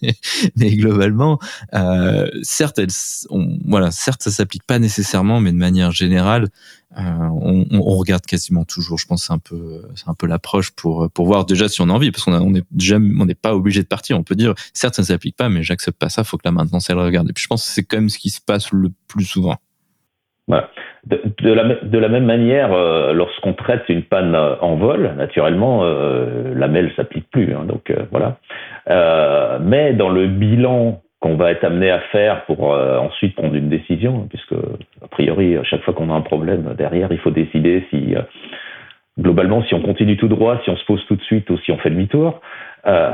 [0.56, 1.38] mais globalement,
[1.72, 2.80] euh, certes,
[3.64, 6.50] voilà, certes, ça s'applique pas nécessairement, mais de manière générale,
[6.98, 8.98] euh, on, on, regarde quasiment toujours.
[8.98, 11.80] Je pense que c'est un peu, c'est un peu l'approche pour pour voir déjà si
[11.80, 14.18] on a envie, parce qu'on on est jamais, on n'est pas obligé de partir.
[14.18, 16.22] On peut dire, certes, ça ne s'applique pas, mais j'accepte pas ça.
[16.22, 17.28] Faut que la maintenance elle regarde.
[17.30, 19.56] Et puis je pense que c'est quand même ce qui se passe le plus souvent.
[20.48, 25.80] De, la, de, la, même manière, euh, lorsqu'on traite une panne euh, en vol, naturellement,
[25.84, 27.54] euh, la MEL s'applique plus.
[27.54, 28.36] Hein, donc euh, voilà.
[29.60, 34.26] mais dans le bilan qu'on va être amené à faire pour ensuite prendre une décision,
[34.28, 38.14] puisque a priori, à chaque fois qu'on a un problème derrière, il faut décider si
[39.18, 41.72] globalement, si on continue tout droit, si on se pose tout de suite ou si
[41.72, 42.40] on fait demi-tour.
[42.86, 43.12] Euh,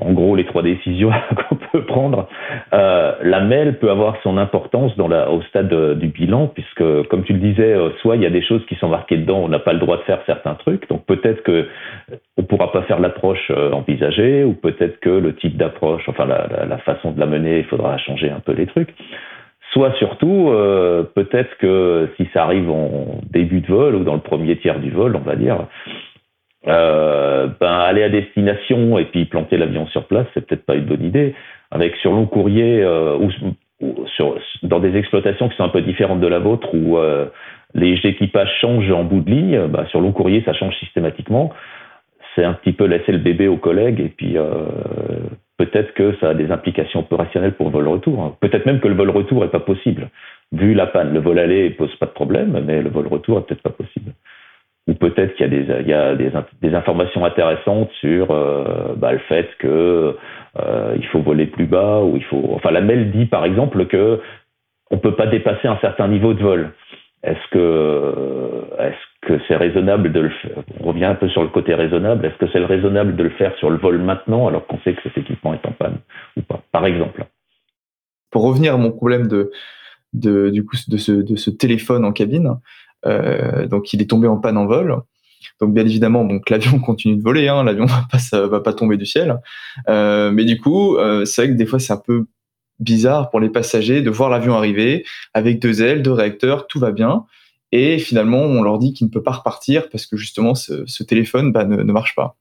[0.00, 1.10] en gros, les trois décisions
[1.48, 2.26] qu'on peut prendre.
[2.72, 7.02] Euh, la MEL peut avoir son importance dans la, au stade euh, du bilan, puisque,
[7.08, 9.40] comme tu le disais, euh, soit il y a des choses qui sont marquées dedans,
[9.40, 11.68] on n'a pas le droit de faire certains trucs, donc peut-être que
[12.38, 16.78] on pourra pas faire l'approche envisagée, ou peut-être que le type d'approche, enfin la, la,
[16.78, 18.94] façon de la mener, il faudra changer un peu les trucs.
[19.72, 24.20] Soit surtout, euh, peut-être que si ça arrive en début de vol ou dans le
[24.20, 25.66] premier tiers du vol, on va dire,
[26.66, 30.86] euh, ben aller à destination et puis planter l'avion sur place, c'est peut-être pas une
[30.86, 31.34] bonne idée.
[31.70, 36.20] Avec sur long courrier euh, ou, sur, dans des exploitations qui sont un peu différentes
[36.20, 36.98] de la vôtre où
[37.74, 41.52] les équipages changent en bout de ligne, ben, sur long courrier ça change systématiquement.
[42.34, 44.36] C'est un petit peu laisser le bébé aux collègues et puis
[45.58, 48.22] peut-être que ça a des implications opérationnelles pour le vol retour.
[48.22, 48.36] Hein.
[48.40, 50.08] Peut-être même que le vol retour est pas possible.
[50.52, 53.42] Vu la panne, le vol aller pose pas de problème, mais le vol retour est
[53.42, 54.12] peut-être pas possible
[54.88, 55.46] ou peut-être qu'il
[55.86, 60.16] y a des, informations intéressantes sur euh, bah, le fait que
[60.58, 62.52] euh, faut voler plus bas ou il faut.
[62.54, 64.20] Enfin, la MEL dit par exemple que
[64.90, 66.70] on peut pas dépasser un certain niveau de vol.
[67.22, 68.64] Est-ce que
[69.22, 72.24] que c'est raisonnable de le faire On revient un peu sur le côté raisonnable.
[72.24, 75.02] Est-ce que c'est raisonnable de le faire sur le vol maintenant alors qu'on sait que
[75.02, 75.98] cet équipement est en panne
[76.36, 77.26] ou pas Par exemple?
[78.30, 79.50] Pour revenir à mon problème de,
[80.12, 82.56] de du coup de ce, de ce téléphone en cabine,
[83.06, 84.96] euh, donc il est tombé en panne en vol.
[85.60, 89.06] Donc bien évidemment, donc l'avion continue de voler, hein, l'avion va va pas tomber du
[89.06, 89.40] ciel.
[89.88, 92.26] Euh, mais du coup, euh, c'est vrai que des fois c'est un peu
[92.78, 95.04] bizarre pour les passagers de voir l'avion arriver
[95.34, 97.24] avec deux ailes, deux réacteurs, tout va bien.
[97.72, 101.52] Et finalement, on leur dit qu'il ne peut pas repartir parce que justement, ce, téléphone
[101.52, 102.36] bah, ne, marche pas.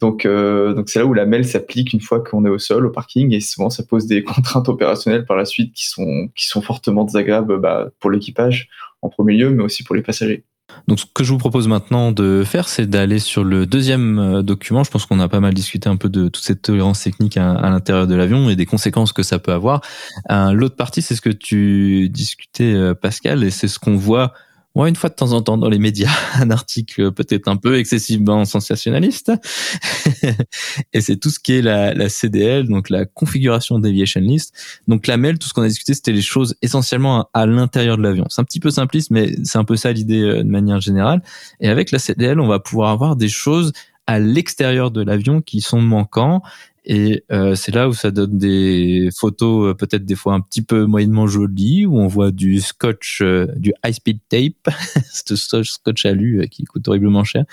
[0.00, 2.86] Donc, euh, donc c'est là où la MEL s'applique une fois qu'on est au sol,
[2.86, 6.46] au parking, et souvent ça pose des contraintes opérationnelles par la suite qui sont, qui
[6.46, 8.68] sont fortement désagréables bah, pour l'équipage
[9.02, 10.44] en premier lieu, mais aussi pour les passagers.
[10.88, 14.42] Donc, ce que je vous propose maintenant de faire, c'est d'aller sur le deuxième euh,
[14.42, 14.82] document.
[14.82, 17.68] Je pense qu'on a pas mal discuté un peu de toute cette tolérance technique à,
[17.68, 19.82] l'intérieur de l'avion et des conséquences que ça peut avoir.
[20.30, 24.32] Euh, l'autre partie, c'est ce que tu discutais, Pascal, et c'est ce qu'on voit
[24.74, 27.78] Ouais, une fois de temps en temps dans les médias, un article peut-être un peu
[27.78, 29.30] excessivement sensationnaliste.
[30.92, 34.52] et c'est tout ce qui est la, CDL, donc la configuration deviation list.
[34.88, 38.02] Donc la MEL, tout ce qu'on a discuté, c'était les choses essentiellement à, l'intérieur de
[38.02, 38.26] l'avion.
[38.28, 41.22] C'est un petit peu simpliste, mais c'est un peu ça l'idée euh, de manière générale.
[41.60, 43.72] Et avec la CDL, on va pouvoir avoir des choses
[44.08, 46.42] à l'extérieur de l'avion qui sont manquants
[46.84, 50.60] et euh, c'est là où ça donne des photos euh, peut-être des fois un petit
[50.60, 54.74] peu moyennement jolies, où on voit du scotch, euh, du high-speed tape,
[55.12, 57.44] ce scotch alu euh, qui coûte horriblement cher.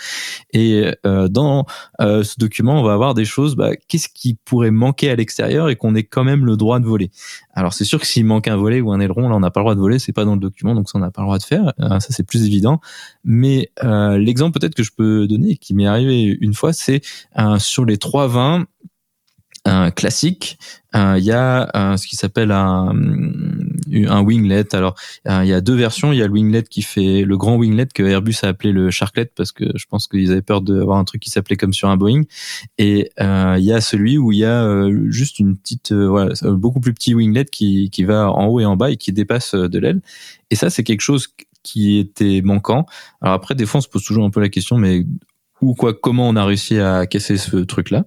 [0.52, 0.92] Et
[1.30, 1.66] dans
[2.00, 5.76] ce document, on va avoir des choses, bah, qu'est-ce qui pourrait manquer à l'extérieur et
[5.76, 7.10] qu'on ait quand même le droit de voler?
[7.54, 9.60] Alors c'est sûr que s'il manque un volet ou un aileron, là on n'a pas
[9.60, 11.26] le droit de voler, c'est pas dans le document, donc ça on n'a pas le
[11.26, 11.72] droit de faire.
[11.78, 12.80] ça c'est plus évident.
[13.24, 17.00] Mais l'exemple peut-être que je peux donner, qui m'est arrivé une fois, c'est
[17.58, 18.66] sur les 320 un
[19.94, 20.58] classique.
[20.94, 22.92] Euh, il y a ce qui s'appelle un,
[24.08, 24.74] un winglet.
[24.74, 24.94] Alors
[25.26, 26.12] il y a deux versions.
[26.12, 28.90] Il y a le winglet qui fait le grand winglet que Airbus a appelé le
[28.90, 31.88] Sharklet parce que je pense qu'ils avaient peur d'avoir un truc qui s'appelait comme sur
[31.88, 32.22] un Boeing.
[32.78, 36.92] Et il y a celui où il y a juste une petite, voilà, beaucoup plus
[36.92, 40.02] petit winglet qui qui va en haut et en bas et qui dépasse de l'aile.
[40.50, 41.28] Et ça c'est quelque chose
[41.62, 42.86] qui était manquant.
[43.20, 45.04] Alors après, des fois, on se pose toujours un peu la question, mais
[45.62, 48.04] ou quoi comment on a réussi à casser ce truc là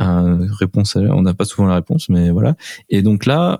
[0.00, 2.56] euh, réponse on n'a pas souvent la réponse mais voilà.
[2.90, 3.58] Et donc là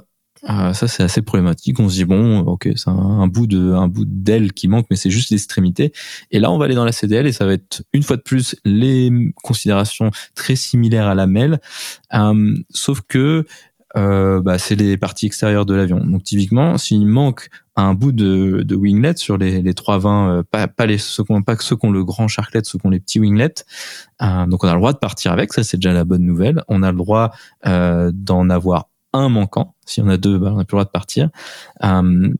[0.50, 1.80] euh, ça c'est assez problématique.
[1.80, 4.96] On se dit bon ok c'est un, bout de un bout d'aile qui manque mais
[4.96, 5.92] c'est juste l'extrémité.
[6.30, 8.22] Et là on va aller dans la CDL et ça va être une fois de
[8.22, 11.60] plus les considérations très similaires à la MEL
[12.14, 13.46] euh, sauf que
[13.96, 16.04] euh, bah, c'est les parties extérieures de l'avion.
[16.04, 20.66] Donc typiquement, s'il manque un bout de, de winglet sur les, les 320, euh, pas,
[20.66, 23.20] pas les ceux qu'on pas ceux qui le grand sharklet, ceux qui ont les petits
[23.20, 23.64] winglets.
[24.22, 26.62] Euh, donc on a le droit de partir avec, ça c'est déjà la bonne nouvelle.
[26.68, 27.32] On a le droit
[27.66, 29.74] euh, d'en avoir un manquant.
[29.86, 31.30] Si on a deux, bah, on n'a plus le droit de partir.
[31.84, 32.30] Euh,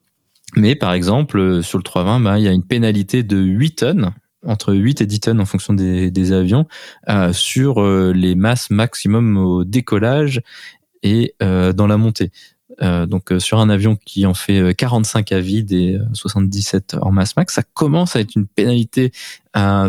[0.57, 4.13] mais par exemple, sur le 320, bah, il y a une pénalité de 8 tonnes
[4.47, 6.67] entre 8 et 10 tonnes en fonction des, des avions
[7.09, 10.41] euh, sur les masses maximum au décollage
[11.03, 12.31] et euh, dans la montée.
[12.83, 17.11] Euh, donc euh, sur un avion qui en fait 45 à vide et 77 en
[17.11, 19.13] masse max, ça commence à être une pénalité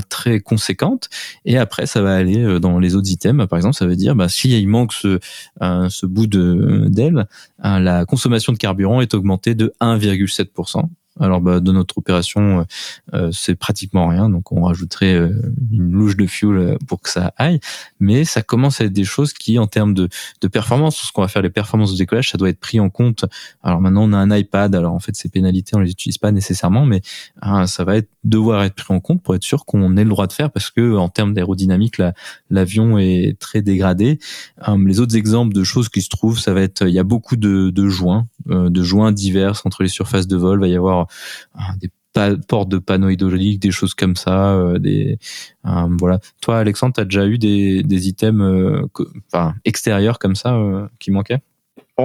[0.07, 1.09] très conséquente.
[1.43, 3.47] Et après, ça va aller dans les autres items.
[3.49, 5.19] Par exemple, ça veut dire, bah, s'il manque ce,
[5.59, 7.27] ce bout de d'aile,
[7.61, 10.87] la consommation de carburant est augmentée de 1,7%.
[11.20, 12.63] Alors bah, de notre opération, euh,
[13.13, 15.30] euh, c'est pratiquement rien, donc on rajouterait euh,
[15.72, 17.59] une louche de fuel pour que ça aille.
[17.99, 20.09] Mais ça commence à être des choses qui, en termes de,
[20.41, 22.89] de performance, ce qu'on va faire les performances de décollage, ça doit être pris en
[22.89, 23.26] compte.
[23.63, 26.32] Alors maintenant on a un iPad, alors en fait ces pénalités on les utilise pas
[26.32, 27.01] nécessairement, mais
[27.41, 30.09] hein, ça va être devoir être pris en compte pour être sûr qu'on ait le
[30.09, 32.01] droit de faire, parce que en termes d'aérodynamique,
[32.49, 34.19] l'avion est très dégradé.
[34.86, 37.36] les autres exemples de choses qui se trouvent, ça va être, il y a beaucoup
[37.36, 41.07] de, joints, de joints divers entre les surfaces de vol, il va y avoir
[41.80, 41.89] des
[42.47, 44.53] portes de panneaux hydrauliques, des choses comme ça.
[44.53, 45.17] Euh, des,
[45.65, 46.19] euh, voilà.
[46.41, 50.57] Toi, Alexandre, tu as déjà eu des, items euh, extérieurs comme ça
[50.99, 51.41] qui manquaient?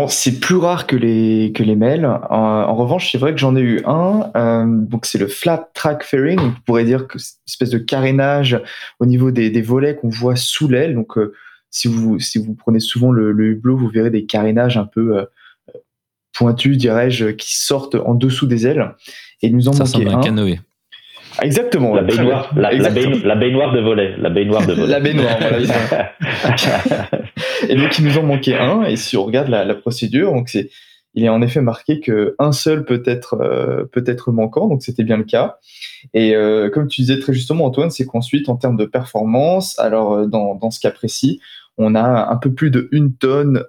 [0.08, 2.06] C'est plus rare que les que les mails.
[2.06, 4.66] En, revanche, c'est vrai que j'en ai eu un.
[4.66, 6.40] donc c'est le flat track fairing.
[6.40, 8.60] On pourrait dire que c'est une espèce de carénage
[9.00, 10.94] au niveau des, des volets qu'on voit sous l'aile.
[10.94, 11.18] Donc
[11.70, 15.26] si vous si vous prenez souvent le, le hublot, vous verrez des carénages un peu
[16.32, 18.94] pointus, dirais-je, qui sortent en dessous des ailes.
[19.42, 20.20] Et nous en Ça un.
[20.20, 20.60] canoë.
[21.38, 21.94] Ah, exactement.
[21.94, 22.70] La baignoire, la,
[23.34, 24.14] baignoire de volet.
[24.18, 24.86] La baignoire de volet.
[24.86, 26.12] la baignoire, voilà.
[27.68, 28.84] et donc, il nous en manquait un.
[28.84, 30.70] Et si on regarde la, procédure, donc c'est,
[31.14, 34.68] il est en effet marqué que un seul peut être, euh, peut être manquant.
[34.68, 35.58] Donc, c'était bien le cas.
[36.14, 40.14] Et euh, comme tu disais très justement, Antoine, c'est qu'ensuite, en termes de performance, alors
[40.14, 41.40] euh, dans, dans ce cas précis,
[41.78, 43.64] on a un peu plus de une tonne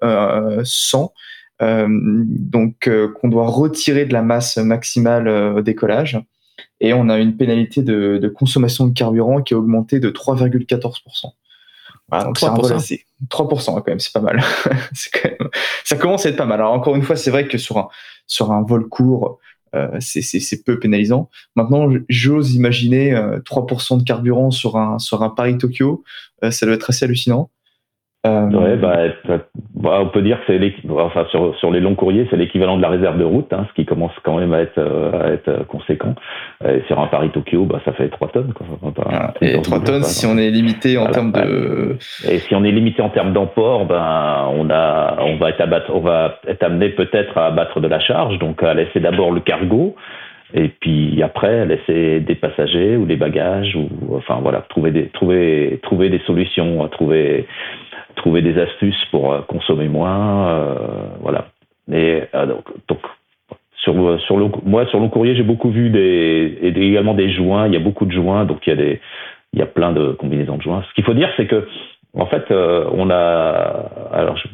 [0.64, 1.14] 100
[1.62, 6.20] euh, donc euh, qu'on doit retirer de la masse maximale au décollage.
[6.80, 11.32] Et on a une pénalité de, consommation de carburant qui a augmenté de 3,14%.
[12.10, 13.00] Voilà, donc 3%.
[13.30, 14.42] 3% quand même, c'est pas mal.
[15.84, 16.60] ça commence à être pas mal.
[16.60, 17.78] Alors encore une fois, c'est vrai que sur
[18.52, 19.40] un, vol court,
[20.00, 21.30] c'est peu pénalisant.
[21.56, 26.04] Maintenant, j'ose imaginer 3% de carburant sur un, sur un Paris-Tokyo,
[26.50, 27.50] ça doit être assez hallucinant.
[28.26, 29.00] Euh, ouais, bah,
[29.76, 32.82] bah, on peut dire que c'est enfin sur, sur les longs courriers, c'est l'équivalent de
[32.82, 35.50] la réserve de route, hein, ce qui commence quand même à être, euh, à être
[35.50, 36.16] euh, conséquent.
[36.66, 38.54] Et sur un Paris-Tokyo, bah, ça fait 3 tonnes.
[38.54, 38.66] Quoi.
[39.12, 41.98] Ah, et 3 tonnes si on est limité en termes de.
[42.30, 45.92] Et si on est limité en termes d'emport, ben on a, on va être abattre,
[45.94, 49.42] on va être amené peut-être à abattre de la charge, donc à laisser d'abord le
[49.42, 49.98] cargo.
[50.54, 55.80] Et puis après, laisser des passagers ou des bagages, ou enfin voilà, trouver des trouver
[55.84, 57.48] trouver des solutions, trouver
[58.16, 60.76] trouver des astuces pour euh, consommer moins, euh,
[61.22, 61.48] voilà.
[61.92, 63.00] Et euh, donc, donc
[63.78, 67.68] sur, sur le, moi, sur le courrier, j'ai beaucoup vu des, et également des joints.
[67.68, 69.02] Il y a beaucoup de joints, donc il y a des,
[69.54, 70.84] il y a plein de combinaisons de joints.
[70.90, 71.68] Ce qu'il faut dire, c'est que,
[72.18, 74.48] en fait, on a, alors, je,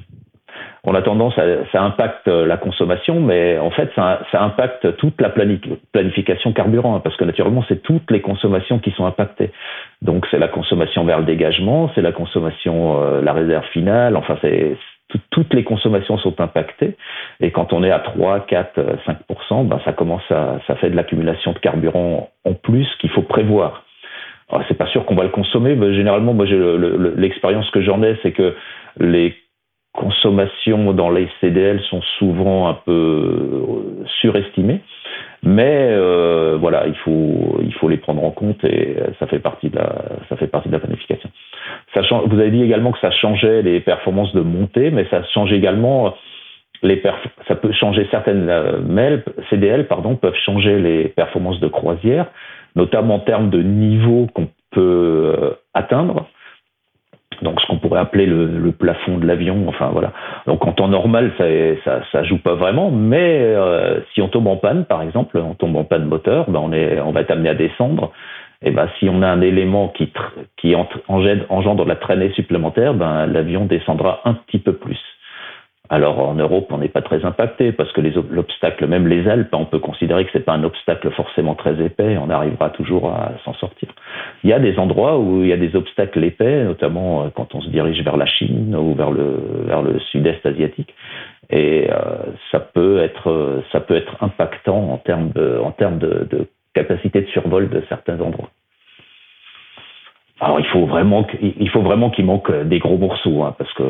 [0.84, 5.19] on a tendance à, ça impacte la consommation, mais en fait, ça, ça impacte toute
[5.21, 9.51] la planification carburant, hein, parce que naturellement, c'est toutes les consommations qui sont impactées.
[10.01, 14.38] Donc, c'est la consommation vers le dégagement, c'est la consommation, euh, la réserve finale, enfin,
[14.41, 14.77] c'est
[15.32, 16.95] toutes les consommations sont impactées.
[17.39, 20.95] Et quand on est à 3, 4, 5% ben, ça commence à, ça fait de
[20.95, 23.84] l'accumulation de carburant en plus qu'il faut prévoir.
[24.67, 26.45] C'est pas sûr qu'on va le consommer, mais généralement, moi,
[27.15, 28.55] l'expérience que j'en ai, c'est que
[28.99, 29.36] les
[29.94, 34.82] consommations dans les CDL sont souvent un peu euh, surestimées,
[35.44, 39.70] mais euh, voilà, il faut il faut les prendre en compte et ça fait partie
[39.70, 39.96] de la
[40.30, 41.30] ça fait partie de la planification.
[42.28, 46.14] Vous avez dit également que ça changeait les performances de montée, mais ça change également
[46.84, 47.02] les
[47.48, 48.46] ça peut changer certaines
[48.88, 52.28] mails, CDL pardon, peuvent changer les performances de croisière,
[52.76, 56.28] notamment en termes de niveau qu'on peut atteindre
[57.42, 59.66] donc ce qu'on pourrait appeler le, plafond de l'avion.
[59.68, 60.12] Enfin voilà.
[60.48, 61.46] Donc en temps normal, ça,
[61.84, 65.54] ça, ça joue pas vraiment, mais euh, si on tombe en panne, par exemple, on
[65.54, 68.12] tombe en panne moteur, ben on est, on va être amené à descendre.
[68.62, 70.12] Et ben si on a un élément qui
[70.58, 75.00] qui engendre, engendre la traînée supplémentaire, ben l'avion descendra un petit peu plus.
[75.92, 79.66] Alors en Europe, on n'est pas très impacté parce que l'obstacle, même les Alpes, on
[79.66, 82.16] peut considérer que c'est pas un obstacle forcément très épais.
[82.22, 83.90] On arrivera toujours à s'en sortir.
[84.44, 87.56] Il y a des endroits où il y a des obstacles épais, notamment euh, quand
[87.56, 90.94] on se dirige vers la Chine ou vers le sud-est asiatique,
[91.50, 92.18] et euh,
[92.52, 98.20] ça peut être ça peut être impactant en termes de capacité de survol de certains
[98.22, 98.52] endroits.
[100.42, 101.24] Alors il faut vraiment
[102.10, 103.84] qu'il manque des gros morceaux hein, parce que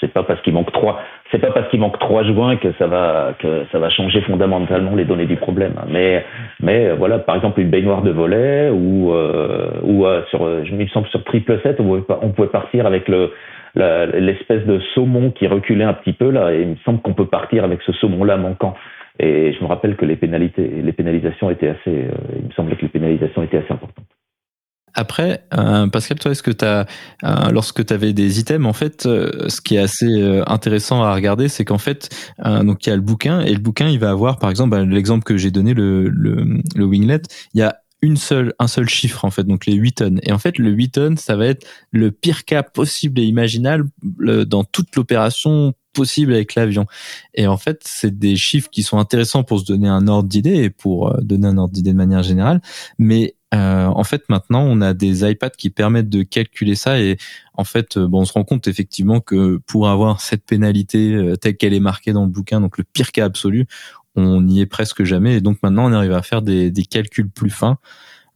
[0.00, 2.86] c'est pas parce qu'il manque trois c'est pas parce qu'il manque trois joints que ça
[2.86, 5.74] va que ça va changer fondamentalement les données du problème.
[5.88, 6.24] Mais
[6.60, 10.86] mais voilà par exemple une baignoire de volet ou euh, ou euh, sur je me
[10.88, 13.32] semble sur triple 7 on pouvait, on pouvait partir avec le
[13.74, 17.26] l'espèce de saumon qui reculait un petit peu là et il me semble qu'on peut
[17.26, 18.74] partir avec ce saumon là manquant.
[19.20, 22.76] Et je me rappelle que les pénalités les pénalisations étaient assez euh, il me semblait
[22.76, 24.06] que les pénalisations étaient assez importantes.
[24.94, 26.84] Après, euh, Pascal, toi, est-ce que tu euh,
[27.50, 31.48] lorsque tu avais des items, en fait, euh, ce qui est assez intéressant à regarder,
[31.48, 32.08] c'est qu'en fait,
[32.44, 34.84] donc il y a le bouquin et le bouquin, il va avoir, par exemple, bah,
[34.84, 37.22] l'exemple que j'ai donné, le, le, le winglet,
[37.54, 40.20] il y a une seule, un seul chiffre en fait, donc les 8 tonnes.
[40.22, 43.88] Et en fait, le 8 tonnes, ça va être le pire cas possible et imaginable
[44.46, 46.86] dans toute l'opération possible avec l'avion.
[47.34, 50.62] Et en fait, c'est des chiffres qui sont intéressants pour se donner un ordre d'idée
[50.62, 52.62] et pour donner un ordre d'idée de manière générale,
[52.98, 57.16] mais euh, en fait, maintenant, on a des iPads qui permettent de calculer ça et
[57.54, 61.36] en fait, euh, bon, on se rend compte effectivement que pour avoir cette pénalité euh,
[61.36, 63.66] telle qu'elle est marquée dans le bouquin, donc le pire cas absolu,
[64.14, 67.30] on n'y est presque jamais et donc maintenant on arrive à faire des, des calculs
[67.30, 67.78] plus fins.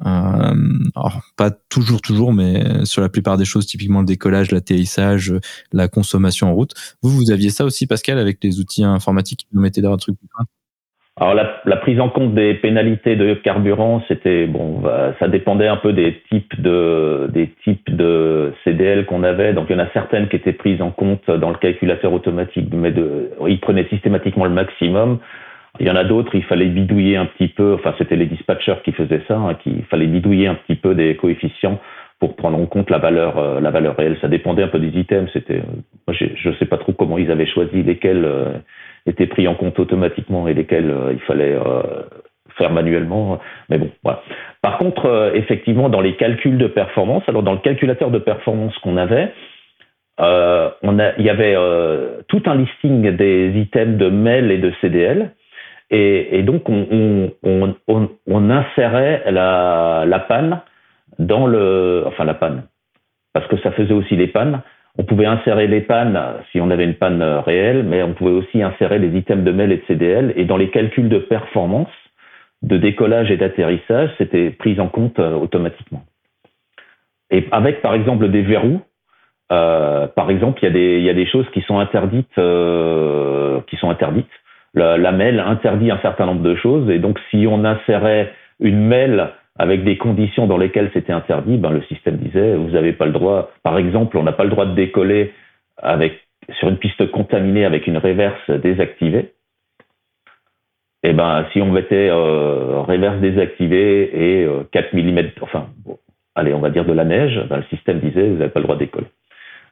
[0.05, 5.33] Euh, alors, pas toujours, toujours, mais sur la plupart des choses, typiquement le décollage, l'atterrissage,
[5.73, 6.75] la consommation en route.
[7.03, 9.97] Vous, vous aviez ça aussi, Pascal, avec les outils informatiques qui vous mettaient dans un
[9.97, 10.45] truc plus fin
[11.17, 14.83] alors la, la, prise en compte des pénalités de carburant, c'était bon,
[15.21, 19.53] ça dépendait un peu des types de des types de CDL qu'on avait.
[19.53, 22.69] Donc il y en a certaines qui étaient prises en compte dans le calculateur automatique,
[22.73, 25.21] mais de, il prenait systématiquement le maximum.
[25.79, 27.75] Il y en a d'autres, il fallait bidouiller un petit peu.
[27.75, 31.15] Enfin, c'était les dispatchers qui faisaient ça, hein, qu'il fallait bidouiller un petit peu des
[31.15, 31.81] coefficients
[32.19, 34.19] pour prendre en compte la valeur euh, la valeur réelle.
[34.21, 35.31] Ça dépendait un peu des items.
[35.33, 35.63] C'était,
[36.09, 38.25] moi, je sais pas trop comment ils avaient choisi lesquels.
[38.25, 38.59] Euh,
[39.07, 41.83] étaient pris en compte automatiquement et lesquels euh, il fallait euh,
[42.57, 43.39] faire manuellement.
[43.69, 44.23] Mais bon, voilà.
[44.63, 48.77] Par contre, euh, effectivement, dans les calculs de performance, alors dans le calculateur de performance
[48.79, 49.33] qu'on avait,
[50.21, 51.57] il y avait
[52.29, 55.33] tout un listing des items de mail et de CDL.
[55.91, 60.61] Et, donc, on, on, on, on, insérait la, la panne
[61.19, 62.05] dans le.
[62.07, 62.63] Enfin, la panne.
[63.33, 64.63] Parce que ça faisait aussi les pannes.
[64.97, 66.21] On pouvait insérer les pannes
[66.53, 69.51] si on avait une panne euh, réelle, mais on pouvait aussi insérer les items de
[69.51, 70.33] mail et de CDL.
[70.37, 71.89] Et dans les calculs de performance,
[72.63, 76.05] de décollage et d'atterrissage, c'était pris en compte euh, automatiquement.
[77.31, 78.81] Et avec, par exemple, des verrous,
[79.53, 82.39] euh, par exemple, il y, a des, il y a des choses qui sont interdites,
[82.39, 84.31] euh, qui sont interdites.
[84.73, 88.87] La, la mail interdit un certain nombre de choses, et donc si on insérait une
[88.87, 93.07] mail avec des conditions dans lesquelles c'était interdit, ben, le système disait vous n'avez pas
[93.07, 93.51] le droit.
[93.63, 95.33] Par exemple, on n'a pas le droit de décoller
[96.59, 99.33] sur une piste contaminée avec une réverse désactivée.
[101.03, 105.67] Et eh ben, si on mettait euh, réverse désactivée et 4 euh, mm, enfin,
[106.35, 108.65] allez, on va dire de la neige, ben, le système disait vous n'avez pas le
[108.65, 109.07] droit de décoller.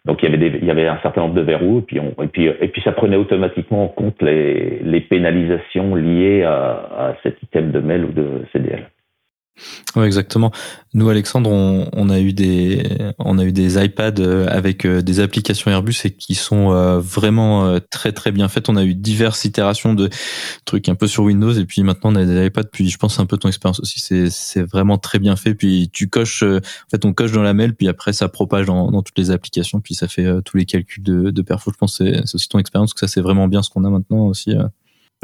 [0.05, 3.89] Donc il y avait un certain nombre de verrous et puis ça prenait automatiquement en
[3.89, 8.89] compte les, les pénalisations liées à, à cet item de mail ou de CDL.
[9.95, 10.51] Ouais, exactement.
[10.95, 15.21] Nous, Alexandre, on, a eu des, on a eu des iPads euh, avec euh, des
[15.21, 18.69] applications Airbus et qui sont euh, vraiment très très bien faites.
[18.71, 20.09] On a eu diverses itérations de
[20.65, 22.71] trucs un peu sur Windows et puis maintenant on a des iPads.
[22.73, 24.01] Puis je pense un peu ton expérience aussi.
[24.31, 25.55] C'est, vraiment très bien fait.
[25.55, 29.03] Puis tu coches, en fait, on coche dans la mail, puis après ça propage dans,
[29.03, 31.45] toutes les applications, puis ça fait tous les calculs de, de.
[31.49, 33.91] Je pense que c'est aussi ton expérience que ça c'est vraiment bien ce qu'on a
[33.91, 34.55] maintenant aussi.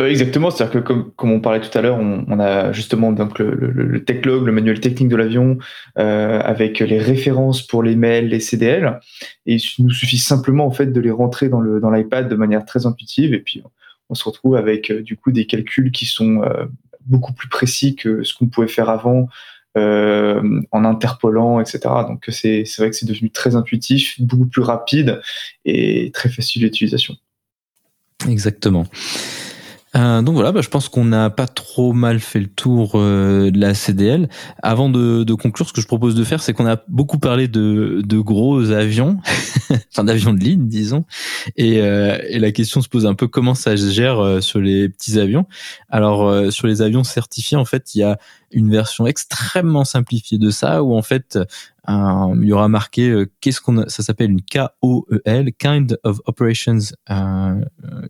[0.01, 3.51] Euh, exactement, c'est-à-dire que comme, on parlait tout à l'heure, on, a justement donc le,
[3.51, 5.59] le, le log, le manuel technique de l'avion,
[5.99, 9.01] euh, avec les références pour les mails, les CDL,
[9.47, 12.37] et il nous suffit simplement en fait de les rentrer dans le dans l'iPad de
[12.37, 13.63] manière très intuitive, et puis
[14.09, 16.43] on se retrouve avec euh, du coup des calculs qui sont
[17.07, 19.29] beaucoup plus précis que ce qu'on pouvait faire avant.
[19.77, 21.79] En interpolant, etc.
[22.09, 25.21] Donc c'est vrai que c'est devenu très intuitif, beaucoup plus rapide
[25.65, 27.15] et très facile d'utilisation.
[28.29, 28.87] Exactement.
[29.99, 33.51] Euh, donc voilà, bah, je pense qu'on n'a pas trop mal fait le tour euh,
[33.51, 34.29] de la CDL.
[34.63, 37.49] Avant de, de, conclure, ce que je propose de faire, c'est qu'on a beaucoup parlé
[37.49, 39.19] de, de gros avions,
[39.93, 41.05] enfin d'avions de ligne, disons,
[41.57, 44.61] et, euh, et, la question se pose un peu comment ça se gère euh, sur
[44.61, 45.47] les petits avions.
[45.89, 48.19] Alors euh, sur les avions certifiés, en fait, il y a
[48.53, 51.39] une version extrêmement simplifiée de ça, où en fait
[51.89, 56.79] il y aura marqué euh, qu'est-ce qu'on ça s'appelle une KOEL Kind of Operations
[57.11, 57.61] euh,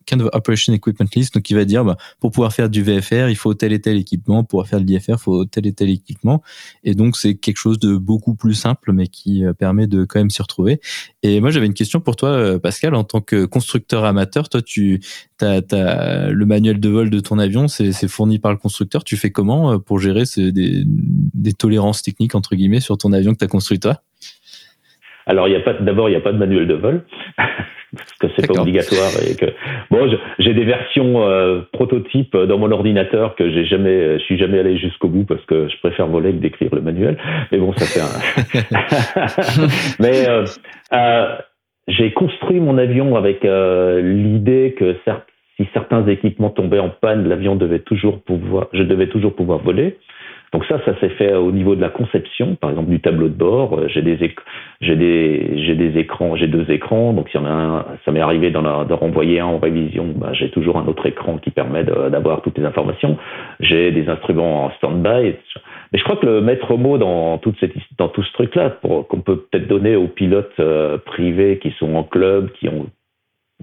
[0.04, 1.34] Kind of Operation Equipment List.
[1.34, 3.96] Donc il va dire bah, pour pouvoir faire du VFR il faut tel et tel
[3.96, 4.42] équipement.
[4.42, 6.42] Pour pouvoir faire de l'IFR il faut tel et tel équipement.
[6.82, 10.18] Et donc c'est quelque chose de beaucoup plus simple mais qui euh, permet de quand
[10.18, 10.80] même s'y retrouver.
[11.22, 12.94] Et moi j'avais une question pour toi Pascal.
[12.94, 15.00] En tant que constructeur amateur toi tu
[15.40, 19.04] as, as le manuel de vol de ton avion c'est fourni par le constructeur.
[19.04, 23.38] Tu fais comment pour gérer des, des tolérances techniques entre guillemets sur ton avion que
[23.38, 23.67] tu as construit?
[25.28, 27.04] Alors, il y a pas, d'abord, il n'y a pas de manuel de vol.
[27.96, 29.46] parce que c'est pas obligatoire et que
[29.90, 34.58] bon j'ai des versions euh, prototypes dans mon ordinateur que j'ai jamais je suis jamais
[34.58, 37.16] allé jusqu'au bout parce que je préfère voler que d'écrire le manuel.
[37.50, 39.66] Mais bon ça fait un
[40.00, 40.44] mais euh,
[40.92, 41.36] euh,
[41.86, 44.96] j'ai construit mon avion avec l'idée que
[45.56, 49.96] si certains équipements tombaient en panne l'avion devait toujours pouvoir je devais toujours pouvoir voler
[50.52, 53.34] donc ça, ça s'est fait au niveau de la conception, par exemple du tableau de
[53.34, 53.78] bord.
[53.78, 54.18] Euh, j'ai des,
[54.80, 57.12] j'ai des, j'ai des écrans, j'ai deux écrans.
[57.12, 60.06] Donc si y en a un, ça m'est arrivé d'en, de renvoyer un en révision,
[60.16, 63.18] ben, j'ai toujours un autre écran qui permet d'avoir toutes les informations.
[63.60, 65.34] J'ai des instruments en stand-by.
[65.92, 69.20] Mais je crois que le maître mot dans, toute cette, dans tout ce truc-là, qu'on
[69.20, 72.86] peut peut-être donner aux pilotes euh, privés qui sont en club, qui ont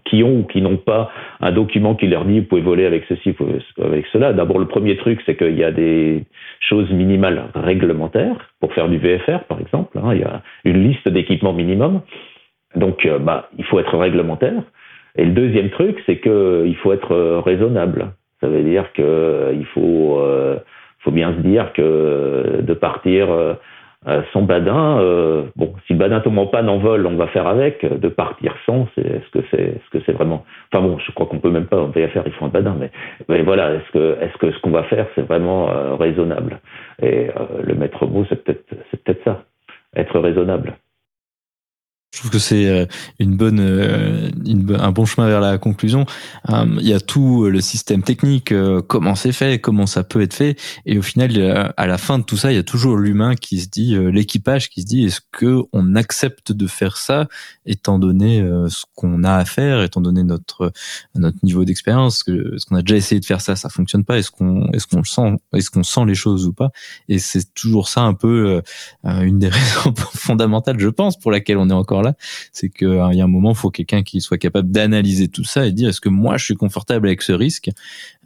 [0.05, 3.03] qui ont ou qui n'ont pas un document qui leur dit vous pouvez voler avec
[3.09, 3.35] ceci,
[3.81, 4.33] avec cela.
[4.33, 6.23] D'abord, le premier truc, c'est qu'il y a des
[6.59, 9.97] choses minimales réglementaires pour faire du VFR, par exemple.
[9.97, 10.13] Hein.
[10.13, 12.01] il y a une liste d'équipements minimum.
[12.75, 14.63] Donc, euh, bah, il faut être réglementaire.
[15.17, 18.11] Et le deuxième truc, c'est qu'il faut être raisonnable.
[18.41, 20.57] Ça veut dire qu'il faut, euh,
[20.99, 23.29] faut bien se dire que de partir
[24.07, 27.15] euh, euh, son badin, euh, bon, si le badin tombe en panne en vol, on
[27.15, 27.85] va faire avec.
[27.85, 31.25] De partir sans, c'est est-ce que c'est est-ce que c'est vraiment Enfin bon, je crois
[31.27, 32.91] qu'on peut même pas en faire, il faut un badin, mais,
[33.29, 36.59] mais voilà, est-ce que est-ce que ce qu'on va faire, c'est vraiment euh, raisonnable?
[37.01, 37.27] Et
[37.63, 39.43] le maître mot, c'est peut-être c'est peut-être ça,
[39.95, 40.75] être raisonnable.
[42.15, 42.85] Je trouve que c'est euh,
[43.19, 44.29] une bonne, euh,
[44.79, 46.05] un bon chemin vers la conclusion.
[46.49, 48.53] Euh, il y a tout le système technique,
[48.87, 52.23] comment c'est fait, comment ça peut être fait, et au final, à la fin de
[52.23, 55.19] tout ça, il y a toujours l'humain qui se dit, l'équipage qui se dit, est-ce
[55.31, 57.27] que on accepte de faire ça,
[57.65, 58.39] étant donné
[58.69, 60.71] ce qu'on a à faire, étant donné notre
[61.15, 64.31] notre niveau d'expérience, est-ce qu'on a déjà essayé de faire ça, ça fonctionne pas, est-ce
[64.31, 66.69] qu'on est-ce qu'on sent, est-ce qu'on sent les choses ou pas,
[67.09, 68.61] et c'est toujours ça un peu
[69.03, 72.04] une des raisons fondamentales, je pense, pour laquelle on est encore là
[72.51, 75.43] c'est qu'il hein, y a un moment, il faut quelqu'un qui soit capable d'analyser tout
[75.43, 77.69] ça et dire est-ce que moi je suis confortable avec ce risque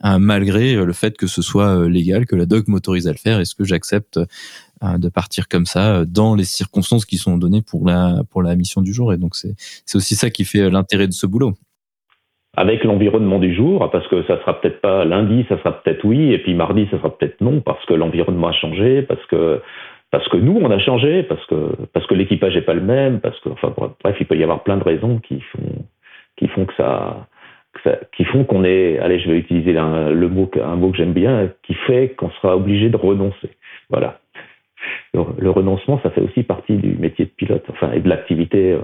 [0.01, 3.11] hein, malgré euh, le fait que ce soit euh, légal, que la doc m'autorise à
[3.11, 7.37] le faire, est-ce que j'accepte euh, de partir comme ça dans les circonstances qui sont
[7.37, 9.13] données pour la pour la mission du jour?
[9.13, 9.53] Et donc c'est
[9.85, 11.53] c'est aussi ça qui fait l'intérêt de ce boulot.
[12.57, 16.33] Avec l'environnement du jour, parce que ça sera peut-être pas lundi, ça sera peut-être oui,
[16.33, 19.61] et puis mardi, ça sera peut-être non, parce que l'environnement a changé, parce que
[20.11, 23.19] parce que nous, on a changé, parce que, parce que l'équipage n'est pas le même,
[23.19, 25.85] parce que, enfin, bref, il peut y avoir plein de raisons qui font,
[26.37, 27.27] qui font que ça,
[28.15, 31.51] qui font qu'on est, allez, je vais utiliser le mot, un mot que j'aime bien,
[31.63, 33.51] qui fait qu'on sera obligé de renoncer.
[33.89, 34.19] Voilà.
[35.13, 38.81] Le, renoncement, ça fait aussi partie du métier de pilote, enfin, et de l'activité euh,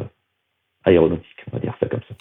[0.84, 2.16] aéronautique, on va dire ça comme ça.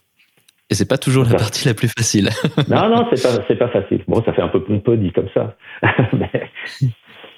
[0.71, 2.31] Et c'est pas toujours la partie la plus facile.
[2.69, 4.03] non, non, c'est pas, c'est pas facile.
[4.09, 5.57] Bon, ça fait un peu pompeux dit comme ça.
[6.13, 6.51] Mais...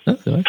[0.07, 0.43] Ah, c'est vrai.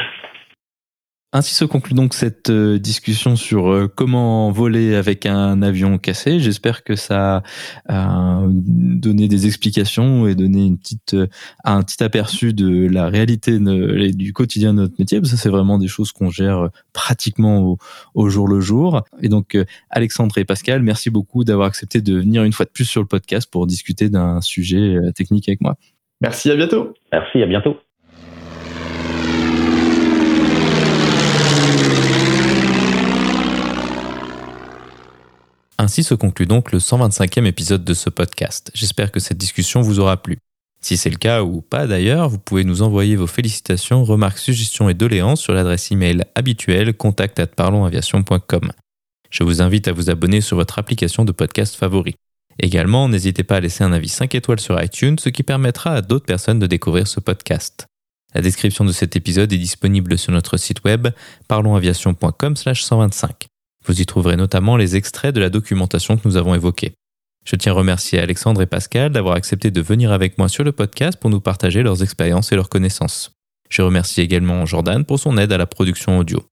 [1.34, 6.40] Ainsi se conclut donc cette euh, discussion sur euh, comment voler avec un avion cassé.
[6.40, 7.44] J'espère que ça
[7.90, 11.28] a donné des explications et donné une petite, euh,
[11.66, 15.20] un petit aperçu de la réalité du quotidien de notre métier.
[15.26, 17.78] Ça, c'est vraiment des choses qu'on gère pratiquement
[18.16, 19.04] au, jour le jour.
[19.22, 19.58] Et donc,
[19.90, 23.08] Alexandre et Pascal, merci beaucoup d'avoir accepté de venir une fois de plus sur le
[23.08, 25.76] podcast pour discuter d'un sujet technique avec moi.
[26.22, 26.94] Merci, à bientôt.
[27.12, 27.78] Merci, à bientôt.
[35.88, 38.72] Ainsi se conclut donc le 125e épisode de ce podcast.
[38.74, 40.38] J'espère que cette discussion vous aura plu.
[40.82, 44.90] Si c'est le cas ou pas d'ailleurs, vous pouvez nous envoyer vos félicitations, remarques, suggestions
[44.90, 48.74] et doléances sur l'adresse email habituelle contact@parlonsaviation.com.
[49.30, 52.16] Je vous invite à vous abonner sur votre application de podcast favori.
[52.60, 56.02] Également, n'hésitez pas à laisser un avis 5 étoiles sur iTunes, ce qui permettra à
[56.02, 57.86] d'autres personnes de découvrir ce podcast.
[58.36, 61.08] La description de cet épisode est disponible sur notre site web
[61.48, 63.48] parlonsaviation.com/125.
[63.88, 66.94] Vous y trouverez notamment les extraits de la documentation que nous avons évoquée.
[67.46, 70.74] Je tiens à remercier Alexandre et Pascal d'avoir accepté de venir avec moi sur le
[70.74, 73.32] podcast pour nous partager leurs expériences et leurs connaissances.
[73.70, 76.44] Je remercie également Jordan pour son aide à la production audio.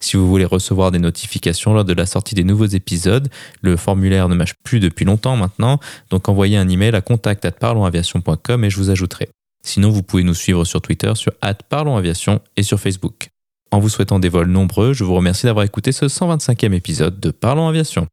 [0.00, 3.28] Si vous voulez recevoir des notifications lors de la sortie des nouveaux épisodes,
[3.62, 5.80] le formulaire ne marche plus depuis longtemps maintenant,
[6.10, 9.28] donc envoyez un email à contact@parlonsaviation.com et je vous ajouterai.
[9.64, 11.32] Sinon, vous pouvez nous suivre sur Twitter sur
[11.68, 13.33] @parlonsaviation et sur Facebook.
[13.74, 17.32] En vous souhaitant des vols nombreux, je vous remercie d'avoir écouté ce 125e épisode de
[17.32, 18.06] Parlons Aviation.